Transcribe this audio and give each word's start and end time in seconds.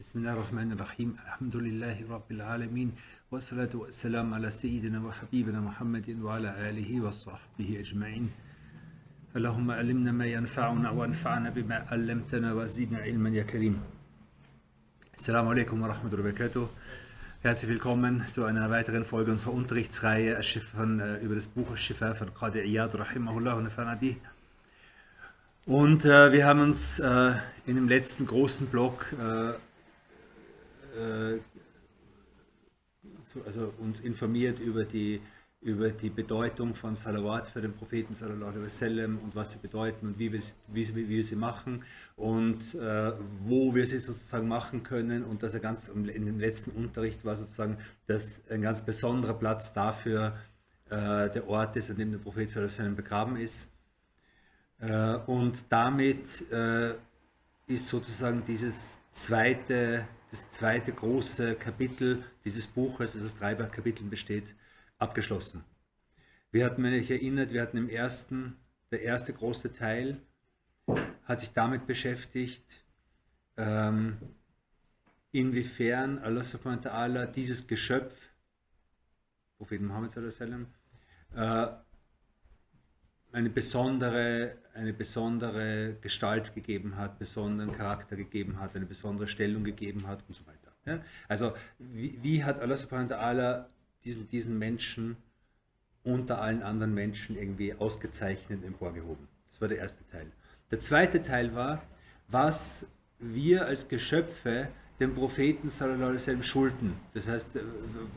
بسم 0.00 0.18
الله 0.18 0.32
الرحمن 0.32 0.72
الرحيم 0.72 1.14
الحمد 1.26 1.56
لله 1.56 1.96
رب 2.10 2.30
العالمين 2.30 2.92
والصلاة 3.32 3.70
والسلام 3.74 4.34
على 4.34 4.50
سيدنا 4.50 5.00
وحبيبنا 5.06 5.60
محمد 5.60 6.08
وعلى 6.22 6.70
آله 6.70 7.00
وصحبه 7.00 7.80
أجمعين 7.80 8.30
اللهم 9.36 9.70
علمنا 9.70 10.12
ما 10.12 10.26
ينفعنا 10.26 10.90
وانفعنا 10.90 11.50
بما 11.50 11.76
علمتنا 11.90 12.52
وزدنا 12.54 12.98
علما 12.98 13.30
يا 13.30 13.42
كريم 13.42 13.80
Assalamu 15.18 15.50
alaikum 15.50 15.80
wa 15.82 15.88
rahmatullahi 15.88 16.24
wa 16.24 16.30
barakatuh. 16.30 16.68
Herzlich 17.42 17.68
willkommen 17.68 18.24
zu 18.30 18.44
einer 18.44 18.70
weiteren 18.70 19.04
Folge 19.04 19.32
unserer 19.32 19.52
Unterrichtsreihe 19.52 20.40
von, 20.76 21.00
äh, 21.00 21.16
über 21.16 21.34
das 21.34 21.48
Buch 21.48 21.76
Shifa 21.76 22.14
von 22.14 22.32
Qadi 22.32 22.60
Iyad 22.60 22.96
rahimahullah 22.96 23.54
und 23.54 23.68
Fanadi. 23.68 24.16
Und 25.66 26.04
äh, 26.04 26.30
wir 26.30 26.46
haben 26.46 26.60
uns 26.60 27.00
äh, 27.00 27.32
in 27.66 27.74
dem 27.74 27.88
letzten 27.88 28.26
großen 28.26 28.68
Block 28.68 29.12
äh, 29.20 29.24
äh, 29.24 29.52
so, 29.52 29.66
also 33.46 33.72
uns 33.78 34.00
informiert 34.00 34.58
über 34.58 34.84
die, 34.84 35.20
über 35.60 35.90
die 35.90 36.10
Bedeutung 36.10 36.74
von 36.74 36.94
Salawat 36.94 37.48
für 37.48 37.60
den 37.60 37.74
Propheten 37.74 38.14
sallallahu 38.14 38.52
alaihi 38.52 39.04
und 39.04 39.34
was 39.34 39.52
sie 39.52 39.58
bedeuten 39.58 40.06
und 40.06 40.18
wie 40.18 40.32
wir, 40.32 40.40
wie, 40.68 40.94
wie 40.94 41.08
wir 41.08 41.24
sie 41.24 41.36
machen 41.36 41.84
und 42.16 42.74
äh, 42.74 43.12
wo 43.44 43.74
wir 43.74 43.86
sie 43.86 43.98
sozusagen 43.98 44.48
machen 44.48 44.82
können 44.82 45.24
und 45.24 45.42
dass 45.42 45.54
er 45.54 45.60
ganz 45.60 45.88
in 45.88 46.04
dem 46.04 46.38
letzten 46.38 46.70
Unterricht 46.70 47.24
war 47.24 47.36
sozusagen 47.36 47.76
dass 48.06 48.42
ein 48.50 48.62
ganz 48.62 48.82
besonderer 48.82 49.34
Platz 49.34 49.72
dafür 49.72 50.36
äh, 50.90 51.28
der 51.30 51.48
Ort 51.48 51.76
ist, 51.76 51.90
an 51.90 51.96
dem 51.96 52.12
der 52.12 52.18
Prophet 52.18 52.50
sallallahu 52.50 52.72
alaihi 52.72 52.78
wasallam 52.78 52.96
begraben 52.96 53.36
ist. 53.36 53.68
Äh, 54.80 55.16
und 55.30 55.64
damit 55.70 56.50
äh, 56.50 56.94
ist 57.66 57.88
sozusagen 57.88 58.42
dieses 58.46 58.98
zweite 59.10 60.06
das 60.30 60.50
zweite 60.50 60.92
große 60.92 61.54
Kapitel 61.54 62.24
dieses 62.44 62.66
Buches, 62.66 63.12
das 63.12 63.22
aus 63.22 63.36
drei 63.36 63.54
Kapiteln 63.54 64.10
besteht, 64.10 64.54
abgeschlossen. 64.98 65.64
Wir 66.50 66.64
hatten, 66.64 66.82
wenn 66.82 66.94
ich 66.94 67.10
erinnert, 67.10 67.52
wir 67.52 67.62
hatten 67.62 67.76
im 67.76 67.88
ersten, 67.88 68.56
der 68.90 69.02
erste 69.02 69.32
große 69.32 69.72
Teil 69.72 70.20
hat 71.24 71.40
sich 71.40 71.52
damit 71.52 71.86
beschäftigt, 71.86 72.84
ähm, 73.56 74.16
inwiefern 75.32 76.18
Allah 76.18 76.44
subhanahu 76.44 76.84
wa 76.84 76.90
ta'ala 76.90 77.26
dieses 77.26 77.66
Geschöpf, 77.66 78.28
Prophet 79.58 79.80
Muhammad 79.82 80.12
sallallahu 80.12 80.66
äh, 81.34 81.87
eine 83.38 83.50
besondere, 83.50 84.56
eine 84.74 84.92
besondere 84.92 85.94
Gestalt 86.00 86.56
gegeben 86.56 86.96
hat, 86.96 87.20
besonderen 87.20 87.70
Charakter 87.72 88.16
gegeben 88.16 88.58
hat, 88.58 88.74
eine 88.74 88.84
besondere 88.84 89.28
Stellung 89.28 89.62
gegeben 89.62 90.08
hat 90.08 90.24
und 90.26 90.34
so 90.34 90.44
weiter. 90.44 90.72
Ja? 90.86 91.00
Also 91.28 91.52
wie, 91.78 92.18
wie, 92.20 92.42
hat 92.42 92.58
Allah 92.60 92.76
subhanahu 92.76 93.10
wa 93.10 93.14
ta'ala 93.14 93.66
diesen, 94.04 94.28
diesen 94.28 94.58
Menschen 94.58 95.16
unter 96.02 96.40
allen 96.40 96.64
anderen 96.64 96.94
Menschen 96.94 97.38
irgendwie 97.38 97.74
ausgezeichnet 97.74 98.64
emporgehoben? 98.64 99.28
Das 99.48 99.60
war 99.60 99.68
der 99.68 99.78
erste 99.78 100.04
Teil. 100.08 100.26
Der 100.72 100.80
zweite 100.80 101.22
Teil 101.22 101.54
war, 101.54 101.82
was 102.26 102.86
wir 103.20 103.66
als 103.66 103.86
Geschöpfe 103.86 104.68
dem 105.00 105.14
Propheten 105.14 105.68
wasallam 105.68 106.42
schulden. 106.42 106.94
Das 107.14 107.26
heißt, 107.26 107.56
äh, 107.56 107.60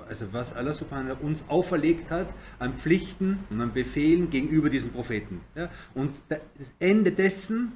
also 0.07 0.33
was 0.33 0.53
Allah 0.53 0.73
subhanahu 0.73 1.23
uns 1.23 1.47
auferlegt 1.47 2.09
hat 2.09 2.33
an 2.59 2.75
Pflichten 2.75 3.39
und 3.49 3.61
an 3.61 3.73
Befehlen 3.73 4.29
gegenüber 4.29 4.69
diesem 4.69 4.91
Propheten. 4.91 5.41
Ja? 5.55 5.69
Und 5.93 6.19
das 6.29 6.73
Ende 6.79 7.11
dessen 7.11 7.73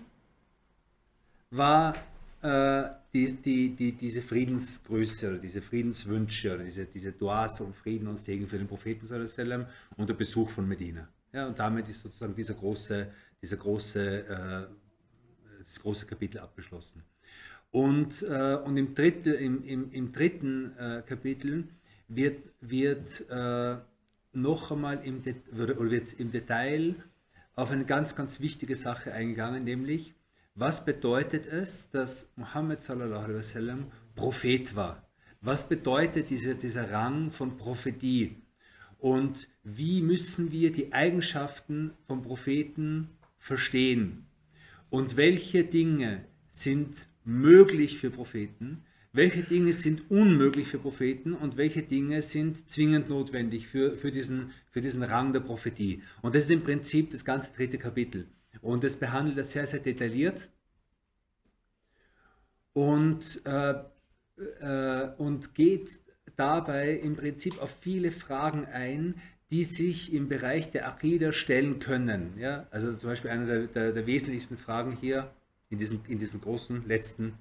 war 1.51 1.95
äh, 2.41 2.83
die, 3.13 3.33
die, 3.35 3.75
die, 3.75 3.91
diese 3.93 4.21
Friedensgröße 4.21 5.29
oder 5.29 5.37
diese 5.37 5.61
Friedenswünsche 5.61 6.55
oder 6.55 6.63
diese, 6.63 6.85
diese 6.85 7.11
Duas 7.11 7.61
um 7.61 7.73
Frieden 7.73 8.07
und 8.07 8.17
Segen 8.17 8.47
für 8.47 8.57
den 8.57 8.67
Propheten 8.67 9.07
wasallam 9.07 9.67
und 9.97 10.09
der 10.09 10.15
Besuch 10.15 10.49
von 10.49 10.67
Medina. 10.67 11.07
Ja? 11.31 11.47
Und 11.47 11.59
damit 11.59 11.87
ist 11.87 12.01
sozusagen 12.01 12.35
dieser 12.35 12.55
große, 12.55 13.11
dieser 13.41 13.57
große, 13.57 14.27
äh, 14.27 15.63
das 15.63 15.79
große 15.79 16.07
Kapitel 16.07 16.39
abgeschlossen. 16.39 17.03
Und, 17.75 18.21
äh, 18.21 18.55
und 18.63 18.77
im, 18.77 18.95
dritte, 18.95 19.31
im, 19.33 19.61
im, 19.65 19.91
im 19.91 20.13
dritten 20.13 20.71
äh, 20.77 21.03
Kapitel 21.05 21.67
wird, 22.07 22.41
wird 22.61 23.29
äh, 23.29 23.75
noch 24.31 24.71
einmal 24.71 25.03
im, 25.03 25.21
De 25.23 25.35
oder 25.51 25.77
wird 25.91 26.13
im 26.13 26.31
Detail 26.31 26.95
auf 27.53 27.71
eine 27.71 27.83
ganz, 27.83 28.15
ganz 28.15 28.39
wichtige 28.39 28.77
Sache 28.77 29.11
eingegangen, 29.11 29.65
nämlich 29.65 30.13
was 30.53 30.85
bedeutet 30.85 31.47
es, 31.47 31.89
dass 31.89 32.29
Muhammad 32.37 32.81
sallallahu 32.81 33.33
wasallam 33.33 33.91
Prophet 34.15 34.73
war? 34.77 35.05
Was 35.41 35.67
bedeutet 35.67 36.29
diese, 36.29 36.55
dieser 36.55 36.89
Rang 36.89 37.29
von 37.29 37.57
Prophetie? 37.57 38.37
Und 38.99 39.49
wie 39.63 40.01
müssen 40.01 40.49
wir 40.53 40.71
die 40.71 40.93
Eigenschaften 40.93 41.91
von 42.07 42.21
Propheten 42.21 43.09
verstehen? 43.37 44.27
Und 44.89 45.17
welche 45.17 45.65
Dinge 45.65 46.23
sind 46.49 47.07
möglich 47.25 47.97
für 47.97 48.11
Propheten, 48.11 48.85
welche 49.11 49.43
Dinge 49.43 49.73
sind 49.73 50.11
unmöglich 50.11 50.67
für 50.67 50.77
Propheten 50.77 51.33
und 51.33 51.57
welche 51.57 51.83
Dinge 51.83 52.21
sind 52.21 52.69
zwingend 52.69 53.09
notwendig 53.09 53.67
für, 53.67 53.91
für, 53.91 54.11
diesen, 54.11 54.51
für 54.69 54.81
diesen 54.81 55.03
Rang 55.03 55.33
der 55.33 55.39
Prophetie. 55.39 56.03
Und 56.21 56.35
das 56.35 56.43
ist 56.43 56.51
im 56.51 56.63
Prinzip 56.63 57.11
das 57.11 57.23
ganze 57.23 57.51
dritte 57.53 57.77
Kapitel. 57.77 58.27
Und 58.61 58.83
es 58.83 58.97
behandelt 58.97 59.37
das 59.37 59.51
sehr, 59.51 59.67
sehr 59.67 59.79
detailliert 59.79 60.49
und, 62.73 63.41
äh, 63.45 63.75
äh, 64.59 65.11
und 65.17 65.55
geht 65.55 65.89
dabei 66.35 66.91
im 66.91 67.15
Prinzip 67.15 67.61
auf 67.61 67.73
viele 67.79 68.11
Fragen 68.11 68.65
ein, 68.65 69.15
die 69.49 69.63
sich 69.63 70.11
im 70.11 70.27
Bereich 70.27 70.71
der 70.71 70.89
Akida 70.89 71.31
stellen 71.31 71.79
können. 71.79 72.37
Ja? 72.37 72.67
Also 72.71 72.93
zum 72.95 73.11
Beispiel 73.11 73.31
eine 73.31 73.45
der, 73.45 73.67
der, 73.67 73.91
der 73.93 74.07
wesentlichsten 74.07 74.57
Fragen 74.57 74.91
hier 74.91 75.31
in 75.69 75.79
diesem, 75.79 76.01
in 76.07 76.19
diesem 76.19 76.41
großen 76.41 76.87
letzten 76.87 77.37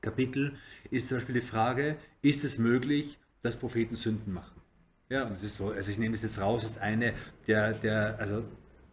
Kapitel 0.00 0.54
ist 0.90 1.08
zum 1.08 1.18
Beispiel 1.18 1.36
die 1.36 1.46
Frage, 1.46 1.96
ist 2.22 2.44
es 2.44 2.58
möglich, 2.58 3.18
dass 3.42 3.56
Propheten 3.56 3.96
Sünden 3.96 4.32
machen? 4.32 4.60
Ja, 5.08 5.24
und 5.24 5.30
das 5.30 5.42
ist 5.42 5.56
so, 5.56 5.70
also 5.70 5.90
ich 5.90 5.98
nehme 5.98 6.14
es 6.14 6.22
jetzt 6.22 6.40
raus 6.40 6.64
als 6.64 6.78
eine 6.78 7.14
der, 7.46 7.72
der 7.74 8.18
also 8.18 8.44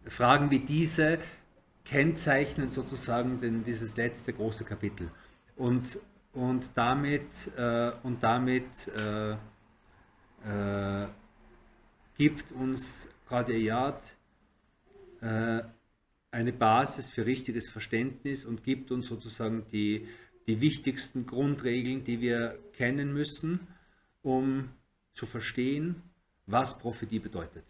Fragen 0.04 0.50
wie 0.50 0.60
diese 0.60 1.18
kennzeichnen 1.84 2.70
sozusagen 2.70 3.40
den, 3.40 3.64
dieses 3.64 3.96
letzte 3.96 4.32
große 4.32 4.64
Kapitel. 4.64 5.10
Und, 5.56 5.98
und 6.32 6.70
damit, 6.74 7.50
äh, 7.56 7.92
und 8.02 8.22
damit 8.22 8.88
äh, 8.88 9.32
äh, 9.32 11.08
gibt 12.16 12.52
uns 12.52 13.08
Qadiyat 13.28 14.16
eine 16.34 16.52
Basis 16.52 17.10
für 17.10 17.24
richtiges 17.24 17.68
Verständnis 17.68 18.44
und 18.44 18.64
gibt 18.64 18.90
uns 18.90 19.06
sozusagen 19.06 19.64
die, 19.72 20.08
die 20.46 20.60
wichtigsten 20.60 21.26
Grundregeln, 21.26 22.04
die 22.04 22.20
wir 22.20 22.58
kennen 22.74 23.12
müssen, 23.12 23.60
um 24.22 24.68
zu 25.12 25.26
verstehen, 25.26 26.02
was 26.46 26.78
Prophetie 26.78 27.20
bedeutet. 27.20 27.64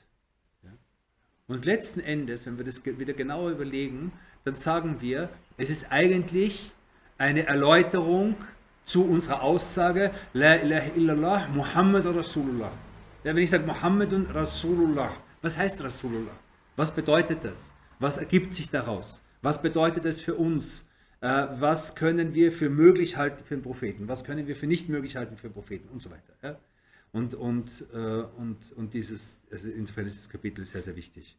Und 1.46 1.66
letzten 1.66 2.00
Endes, 2.00 2.46
wenn 2.46 2.56
wir 2.56 2.64
das 2.64 2.84
wieder 2.84 3.12
genauer 3.12 3.50
überlegen, 3.50 4.12
dann 4.44 4.54
sagen 4.54 4.96
wir, 5.00 5.28
es 5.58 5.68
ist 5.68 5.92
eigentlich 5.92 6.72
eine 7.18 7.46
Erläuterung 7.46 8.34
zu 8.86 9.04
unserer 9.04 9.42
Aussage, 9.42 10.10
La 10.32 10.56
ilaha 10.56 10.94
illallah, 10.96 11.48
Muhammad 11.48 12.06
Rasulullah. 12.06 12.72
Ja, 13.24 13.34
wenn 13.34 13.42
ich 13.42 13.50
sage 13.50 13.66
Muhammad 13.66 14.12
und 14.14 14.34
Rasulullah, 14.34 15.10
was 15.42 15.56
heißt 15.56 15.82
Rasulullah? 15.82 16.36
Was 16.76 16.90
bedeutet 16.90 17.44
das? 17.44 17.73
Was 17.98 18.16
ergibt 18.16 18.54
sich 18.54 18.70
daraus? 18.70 19.22
Was 19.42 19.60
bedeutet 19.62 20.04
es 20.04 20.20
für 20.20 20.34
uns? 20.34 20.84
Äh, 21.20 21.46
was 21.58 21.94
können 21.94 22.34
wir 22.34 22.52
für 22.52 22.68
möglich 22.68 23.16
halten 23.16 23.44
für 23.44 23.54
einen 23.54 23.62
Propheten? 23.62 24.08
Was 24.08 24.24
können 24.24 24.46
wir 24.46 24.56
für 24.56 24.66
nicht 24.66 24.88
möglich 24.88 25.16
halten 25.16 25.36
für 25.36 25.46
einen 25.46 25.54
Propheten? 25.54 25.88
Und 25.88 26.02
so 26.02 26.10
weiter. 26.10 26.60
Und, 27.12 27.34
und, 27.34 27.84
äh, 27.92 27.96
und, 27.96 28.72
und 28.72 28.92
dieses, 28.92 29.40
also 29.50 29.68
insofern 29.68 30.06
ist 30.06 30.18
das 30.18 30.28
Kapitel 30.28 30.64
sehr, 30.64 30.82
sehr 30.82 30.96
wichtig. 30.96 31.38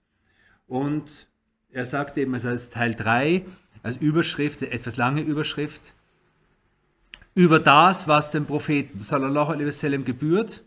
Und 0.68 1.28
er 1.72 1.86
sagt 1.86 2.18
eben, 2.18 2.34
also 2.34 2.48
als 2.48 2.70
Teil 2.70 2.96
3, 2.96 3.46
als 3.84 3.98
Überschrift, 3.98 4.62
etwas 4.62 4.96
lange 4.98 5.22
Überschrift, 5.22 5.94
über 7.36 7.60
das, 7.60 8.08
was 8.08 8.32
dem 8.32 8.46
Propheten 8.46 9.00
sallallahu 9.00 9.52
alaihi 9.52 9.68
wasallam 9.68 10.06
gebührt 10.06 10.64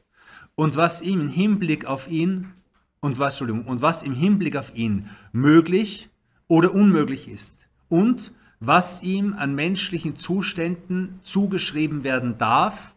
und 0.55 0.77
was 0.77 1.01
ihm 1.01 1.23
im 1.23 1.29
Hinblick 1.29 1.87
auf 1.87 2.09
ihn 2.09 2.53
und 3.01 3.19
was, 3.19 3.35
Entschuldigung, 3.35 3.67
und 3.67 3.83
was 3.83 4.03
im 4.03 4.15
Hinblick 4.15 4.57
auf 4.57 4.75
ihn 4.75 5.09
möglich 5.33 6.11
oder 6.49 6.73
unmöglich 6.73 7.29
ist 7.29 7.69
und 7.89 8.33
was 8.61 9.03
ihm 9.03 9.35
an 9.35 9.55
menschlichen 9.55 10.17
Zuständen 10.17 11.21
zugeschrieben 11.23 12.03
werden 12.03 12.39
darf 12.39 12.95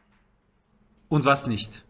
und 1.09 1.25
was 1.25 1.45
nicht. 1.45 1.83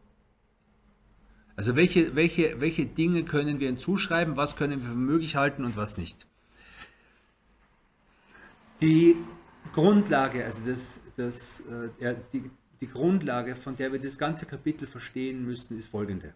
Also 1.55 1.75
welche, 1.75 2.15
welche, 2.15 2.59
welche 2.59 2.85
Dinge 2.85 3.23
können 3.23 3.59
wir 3.59 3.69
ihm 3.69 3.77
zuschreiben, 3.77 4.35
was 4.35 4.55
können 4.55 4.81
wir 4.81 4.89
für 4.89 4.95
möglich 4.95 5.35
halten 5.35 5.63
und 5.63 5.77
was 5.77 5.97
nicht. 5.97 6.27
Die 8.81 9.15
Grundlage, 9.73 10.43
also 10.43 10.65
das, 10.65 10.99
das, 11.15 11.59
äh, 11.99 12.15
die, 12.33 12.49
die 12.79 12.87
Grundlage, 12.87 13.55
von 13.55 13.75
der 13.75 13.91
wir 13.91 13.99
das 13.99 14.17
ganze 14.17 14.47
Kapitel 14.47 14.87
verstehen 14.87 15.45
müssen, 15.45 15.77
ist 15.77 15.87
folgende. 15.87 16.33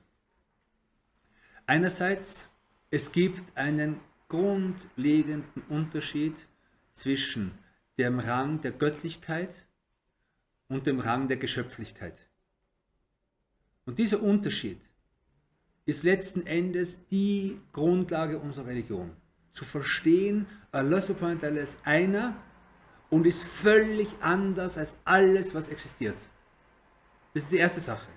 Einerseits, 1.67 2.47
es 2.91 3.11
gibt 3.11 3.57
einen 3.57 3.99
grundlegenden 4.27 5.63
Unterschied 5.69 6.47
zwischen 6.93 7.57
dem 7.97 8.19
Rang 8.19 8.61
der 8.61 8.71
Göttlichkeit 8.71 9.65
und 10.67 10.85
dem 10.85 10.99
Rang 10.99 11.27
der 11.27 11.37
Geschöpflichkeit. 11.37 12.27
Und 13.85 13.99
dieser 13.99 14.21
Unterschied 14.21 14.79
ist 15.85 16.03
letzten 16.03 16.45
Endes 16.45 17.07
die 17.07 17.59
Grundlage 17.71 18.39
unserer 18.39 18.67
Religion. 18.67 19.15
Zu 19.51 19.65
verstehen, 19.65 20.47
Allah 20.71 20.99
subhanahu 20.99 21.41
wa 21.41 21.47
ta'ala 21.47 21.59
ist 21.59 21.79
einer 21.83 22.35
und 23.09 23.25
ist 23.25 23.45
völlig 23.45 24.09
anders 24.19 24.77
als 24.77 24.97
alles, 25.05 25.53
was 25.53 25.67
existiert. 25.67 26.17
Das 27.33 27.43
ist 27.43 27.51
die 27.51 27.57
erste 27.57 27.79
Sache. 27.79 28.07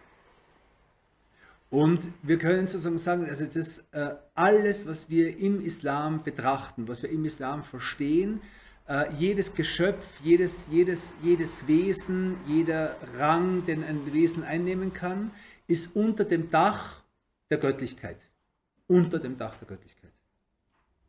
Und 1.70 2.08
wir 2.22 2.38
können 2.38 2.66
sozusagen 2.66 2.98
sagen, 2.98 3.26
also 3.26 3.44
das 3.44 3.84
äh, 3.92 4.14
alles, 4.34 4.86
was 4.86 5.10
wir 5.10 5.38
im 5.38 5.60
Islam 5.60 6.22
betrachten, 6.22 6.88
was 6.88 7.02
wir 7.02 7.10
im 7.10 7.24
Islam 7.26 7.62
verstehen, 7.62 8.40
äh, 8.88 9.12
jedes 9.14 9.54
Geschöpf, 9.54 10.20
jedes, 10.22 10.68
jedes, 10.68 11.14
jedes 11.22 11.66
Wesen, 11.66 12.36
jeder 12.46 12.96
Rang, 13.18 13.66
den 13.66 13.84
ein 13.84 14.10
Wesen 14.12 14.44
einnehmen 14.44 14.94
kann, 14.94 15.30
ist 15.66 15.94
unter 15.94 16.24
dem 16.24 16.50
Dach 16.50 17.02
der 17.50 17.58
Göttlichkeit. 17.58 18.28
Unter 18.86 19.18
dem 19.18 19.36
Dach 19.36 19.56
der 19.58 19.68
Göttlichkeit. 19.68 20.12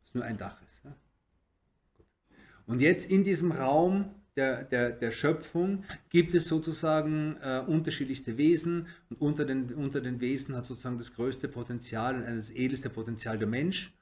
Das 0.03 0.13
nur 0.13 0.25
ein 0.25 0.38
Dach 0.38 0.61
ist. 0.61 0.81
Ja? 0.83 0.94
Und 2.65 2.81
jetzt 2.81 3.09
in 3.09 3.23
diesem 3.23 3.53
Raum 3.53 4.13
der, 4.39 4.63
der, 4.63 4.91
der 4.91 5.12
Schöpfung 5.12 5.83
gibt 6.09 6.33
es 6.33 6.47
sozusagen 6.47 7.36
äh, 7.41 7.59
unterschiedlichste 7.68 8.38
Wesen 8.38 8.88
und 9.09 9.19
unter 9.19 9.44
den, 9.44 9.74
unter 9.74 10.00
den 10.00 10.21
Wesen 10.21 10.56
hat 10.56 10.65
sozusagen 10.65 10.97
das 10.97 11.13
größte 11.13 11.50
Potenzial 11.50 12.15
und 12.15 12.25
das 12.25 12.50
edelste 12.50 12.89
Potenzial 12.89 13.38
der 13.38 13.50
Mensch. 13.50 13.94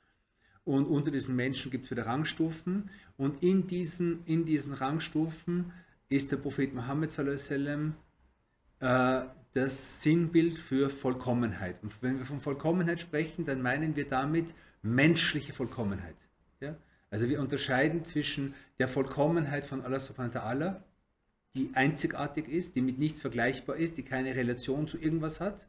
Und 0.63 0.86
unter 0.86 1.10
diesen 1.10 1.36
Menschen 1.36 1.72
gibt 1.72 1.86
es 1.86 1.92
wieder 1.92 2.06
Rangstufen. 2.06 2.92
Und 3.16 3.42
in 3.42 3.66
diesen, 3.66 4.24
in 4.25 4.45
diesen 4.45 4.74
Rangstufen 4.74 5.72
ist 6.07 6.31
der 6.31 6.38
Prophet 6.38 6.75
Muhammad 6.75 7.12
sallam, 7.12 7.95
äh, 8.80 9.22
das 9.54 10.04
Sinnbild 10.04 10.60
für 10.60 10.92
Vollkommenheit. 10.92 11.81
Und 11.81 11.92
wenn 12.04 12.19
wir 12.19 12.25
von 12.25 12.42
Vollkommenheit 12.42 13.00
sprechen, 13.00 13.44
dann 13.45 13.63
meinen 13.63 13.95
wir 13.95 14.06
damit 14.06 14.54
menschliche 14.83 15.51
Vollkommenheit. 15.51 16.18
Ja? 16.60 16.75
Also 17.10 17.28
wir 17.28 17.40
unterscheiden 17.40 18.06
zwischen 18.06 18.54
der 18.79 18.88
Vollkommenheit 18.88 19.65
von 19.65 19.81
Allah 19.81 20.00
subhanahu 20.00 20.35
wa 20.35 20.39
ta'ala, 20.39 20.83
die 21.56 21.71
einzigartig 21.74 22.47
ist, 22.47 22.75
die 22.75 22.81
mit 22.81 23.00
nichts 23.00 23.19
vergleichbar 23.19 23.77
ist, 23.77 23.97
die 23.97 24.03
keine 24.03 24.35
Relation 24.35 24.88
zu 24.88 24.97
irgendwas 24.97 25.39
hat. 25.39 25.68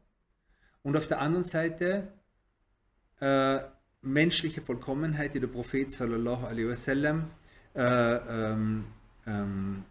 Und 0.82 0.96
auf 0.96 1.06
der 1.06 1.20
anderen 1.20 1.44
Seite 1.44 2.12
äh, 3.20 3.60
menschliche 4.02 4.60
Vollkommenheit, 4.60 5.34
die 5.34 5.40
der 5.40 5.48
Prophet 5.48 5.90
sallallahu 5.90 6.46
alaihi 6.46 6.68
wasallam 6.68 7.30
äh, 7.74 7.80
ähm, 7.82 8.84
ähm, 9.26 9.84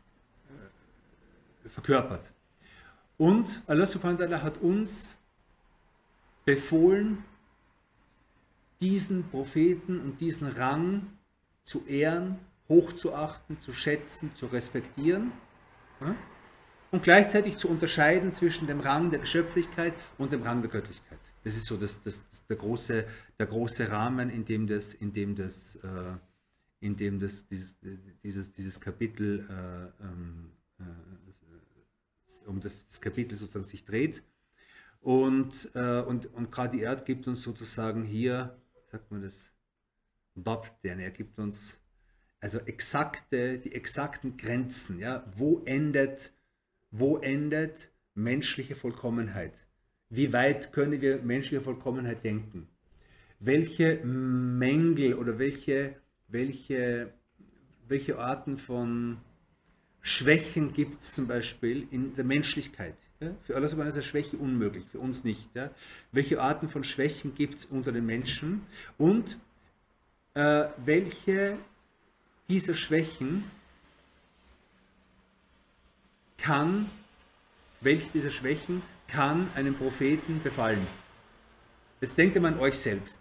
äh, 1.65 1.69
verkörpert. 1.69 2.33
Und 3.17 3.63
Allah 3.65 3.85
subhanahu 3.85 4.19
wa 4.19 4.25
ta'ala 4.25 4.41
hat 4.43 4.59
uns 4.59 5.17
befohlen, 6.45 7.23
diesen 8.79 9.27
Propheten 9.29 9.99
und 9.99 10.21
diesen 10.21 10.47
Rang 10.47 11.07
zu 11.63 11.83
ehren, 11.85 12.39
hochzuachten, 12.69 13.59
zu 13.59 13.73
schätzen, 13.73 14.31
zu 14.35 14.47
respektieren 14.47 15.31
ja? 16.01 16.15
und 16.91 17.03
gleichzeitig 17.03 17.57
zu 17.57 17.69
unterscheiden 17.69 18.33
zwischen 18.33 18.67
dem 18.67 18.79
Rang 18.79 19.11
der 19.11 19.19
Geschöpflichkeit 19.19 19.93
und 20.17 20.31
dem 20.31 20.43
Rang 20.43 20.61
der 20.61 20.71
Göttlichkeit. 20.71 21.19
Das 21.43 21.55
ist 21.55 21.65
so 21.65 21.77
das, 21.77 22.01
das, 22.03 22.25
der, 22.49 22.57
große, 22.57 23.05
der 23.39 23.45
große 23.45 23.89
Rahmen, 23.89 24.29
in 24.29 24.43
dem 24.45 24.67
das, 24.67 24.93
in 24.93 25.13
dem 25.13 25.35
das, 25.35 25.75
äh, 25.75 26.17
in 26.79 26.95
dem 26.97 27.19
das 27.19 27.47
dieses, 27.47 27.77
dieses, 28.23 28.51
dieses 28.51 28.79
Kapitel, 28.79 29.39
äh, 29.49 30.03
ähm, 30.03 30.51
äh, 30.79 32.47
um 32.47 32.59
das, 32.59 32.87
das, 32.87 33.01
Kapitel 33.01 33.37
sozusagen 33.37 33.65
sich 33.65 33.85
dreht. 33.85 34.23
Und, 34.99 35.69
äh, 35.73 36.01
und, 36.01 36.33
und 36.33 36.51
gerade 36.51 36.77
die 36.77 36.83
Erd 36.83 37.05
gibt 37.05 37.27
uns 37.27 37.41
sozusagen 37.43 38.03
hier, 38.03 38.57
sagt 38.91 39.09
man 39.11 39.21
das, 39.21 39.51
denn 40.83 40.99
er 40.99 41.11
gibt 41.11 41.39
uns 41.39 41.79
also 42.39 42.59
exakte, 42.59 43.59
die 43.59 43.73
exakten 43.73 44.37
Grenzen. 44.37 44.99
Ja? 44.99 45.25
Wo, 45.35 45.61
endet, 45.65 46.31
wo 46.91 47.17
endet 47.17 47.89
menschliche 48.13 48.75
Vollkommenheit? 48.75 49.65
Wie 50.09 50.31
weit 50.33 50.71
können 50.71 51.01
wir 51.01 51.21
menschliche 51.21 51.61
Vollkommenheit 51.61 52.23
denken? 52.23 52.67
Welche 53.39 53.97
Mängel 54.03 55.15
oder 55.15 55.37
welche, 55.37 55.95
welche, 56.27 57.13
welche 57.87 58.17
Arten 58.17 58.57
von 58.57 59.17
Schwächen 60.01 60.73
gibt 60.73 61.01
es 61.01 61.13
zum 61.13 61.27
Beispiel 61.27 61.87
in 61.91 62.15
der 62.15 62.23
Menschlichkeit? 62.23 62.95
Ja? 63.19 63.35
Für 63.43 63.55
alles 63.55 63.73
ist 63.73 63.79
eine 63.79 64.03
Schwäche 64.03 64.37
unmöglich, 64.37 64.85
für 64.91 64.99
uns 64.99 65.23
nicht. 65.23 65.53
Ja? 65.53 65.71
Welche 66.11 66.41
Arten 66.41 66.69
von 66.69 66.83
Schwächen 66.83 67.35
gibt 67.35 67.55
es 67.55 67.65
unter 67.65 67.91
den 67.91 68.05
Menschen? 68.05 68.61
Und 68.97 69.37
äh, 70.33 70.65
welche 70.85 71.57
dieser 72.49 72.73
Schwächen 72.73 73.43
kann, 76.37 76.89
welche 77.81 78.09
dieser 78.11 78.29
Schwächen 78.29 78.81
kann 79.07 79.51
einem 79.53 79.75
Propheten 79.75 80.41
befallen? 80.41 80.85
Jetzt 82.01 82.17
denkt 82.17 82.35
ihr 82.35 82.41
mal 82.41 82.53
an 82.53 82.59
euch 82.59 82.75
selbst. 82.79 83.19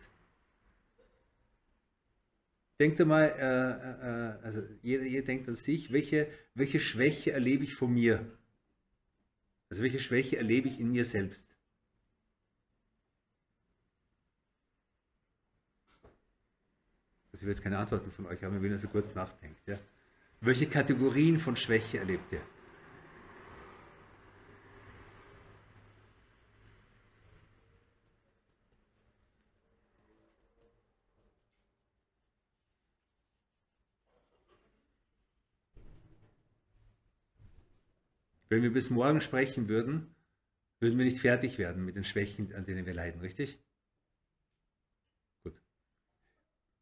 Denkt 2.78 3.00
ihr 3.00 3.06
mal, 3.06 3.24
äh, 3.24 4.42
äh, 4.42 4.46
also 4.46 4.62
jeder, 4.82 5.04
jeder 5.04 5.26
denkt 5.26 5.48
an 5.48 5.54
sich, 5.54 5.92
welche, 5.92 6.28
welche 6.54 6.78
Schwäche 6.78 7.32
erlebe 7.32 7.64
ich 7.64 7.74
von 7.74 7.92
mir? 7.92 8.26
Also 9.70 9.82
welche 9.82 9.98
Schwäche 9.98 10.36
erlebe 10.36 10.68
ich 10.68 10.78
in 10.78 10.92
mir 10.92 11.06
selbst? 11.06 11.55
Also 17.36 17.42
ich 17.42 17.48
will 17.48 17.54
jetzt 17.54 17.62
keine 17.62 17.76
Antworten 17.76 18.10
von 18.10 18.24
euch 18.24 18.42
haben, 18.42 18.62
wenn 18.62 18.70
ihr 18.70 18.78
so 18.78 18.88
kurz 18.88 19.14
nachdenkt. 19.14 19.60
Ja? 19.68 19.78
Welche 20.40 20.66
Kategorien 20.66 21.38
von 21.38 21.54
Schwäche 21.54 21.98
erlebt 21.98 22.32
ihr? 22.32 22.40
Wenn 38.48 38.62
wir 38.62 38.72
bis 38.72 38.88
morgen 38.88 39.20
sprechen 39.20 39.68
würden, 39.68 40.14
würden 40.80 40.96
wir 40.96 41.04
nicht 41.04 41.20
fertig 41.20 41.58
werden 41.58 41.84
mit 41.84 41.96
den 41.96 42.04
Schwächen, 42.04 42.54
an 42.54 42.64
denen 42.64 42.86
wir 42.86 42.94
leiden, 42.94 43.20
richtig? 43.20 43.58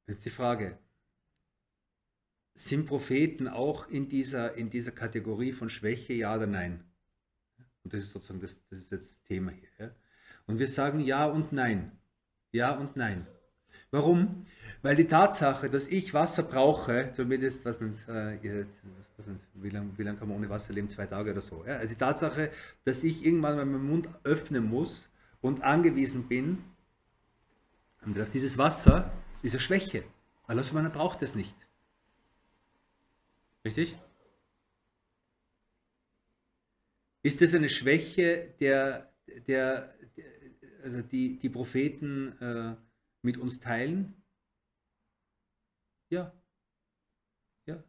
Jetzt 0.06 0.25
die 0.25 0.30
Frage, 0.30 0.78
sind 2.54 2.87
Propheten 2.87 3.49
auch 3.49 3.88
in 3.88 4.08
dieser, 4.08 4.54
in 4.54 4.70
dieser 4.70 4.92
Kategorie 4.92 5.52
von 5.52 5.70
Schwäche, 5.70 6.12
ja 6.12 6.37
oder 6.37 6.46
nein? 6.46 6.84
Und 7.82 7.92
das 7.92 8.02
ist 8.02 8.12
sozusagen 8.12 8.40
das, 8.40 8.61
das 8.68 8.78
ist 8.78 8.92
jetzt 8.92 9.12
das 9.12 9.23
Thema 9.25 9.50
hier. 9.50 9.68
Ja? 9.78 9.90
Und 10.46 10.58
wir 10.58 10.68
sagen 10.68 11.00
ja 11.00 11.26
und 11.26 11.52
nein. 11.52 11.92
Ja 12.52 12.73
und 12.73 12.96
nein. 12.96 13.26
Warum? 13.90 14.46
Weil 14.82 14.96
die 14.96 15.06
Tatsache, 15.06 15.68
dass 15.68 15.88
ich 15.88 16.14
Wasser 16.14 16.42
brauche, 16.42 17.11
zumindest, 17.12 17.64
was 17.64 17.80
nicht, 17.80 18.08
äh, 18.08 18.66
was 19.16 19.26
nicht, 19.26 19.40
wie 19.54 19.70
lange 19.70 19.90
lang 19.99 20.18
kann 20.18 20.28
man 20.28 20.37
ohne 20.37 20.49
Wasser 20.49 20.73
leben? 20.73 20.90
Zwei 20.90 21.06
Tage 21.06 21.32
oder 21.32 21.42
so. 21.42 21.64
Ja? 21.66 21.76
Also 21.76 21.88
die 21.88 21.94
Tatsache, 21.94 22.50
dass 22.84 23.02
ich 23.02 23.25
irgendwann 23.25 23.56
meinen 23.56 23.87
Mund 23.87 24.08
öffnen 24.25 24.64
muss 24.64 25.08
und 25.40 25.62
angewiesen 25.62 26.28
bin 26.28 26.64
auf 28.18 28.30
dieses 28.30 28.58
Wasser, 28.58 29.11
diese 29.44 29.60
Schwäche. 29.60 30.02
Allah 30.46 30.64
subhanahu 30.64 30.92
braucht 30.92 31.22
es 31.22 31.34
nicht. 31.34 31.54
Richtig? 33.64 33.96
Ist 37.22 37.40
das 37.40 37.54
eine 37.54 37.68
Schwäche, 37.68 38.54
der, 38.58 39.12
der, 39.46 39.94
also 40.82 41.02
die, 41.02 41.38
die 41.38 41.48
Propheten 41.50 42.36
äh, 42.40 42.76
mit 43.22 43.36
uns 43.36 43.60
teilen? 43.60 44.14
Ja. 46.08 46.32
Ja. 47.66 47.82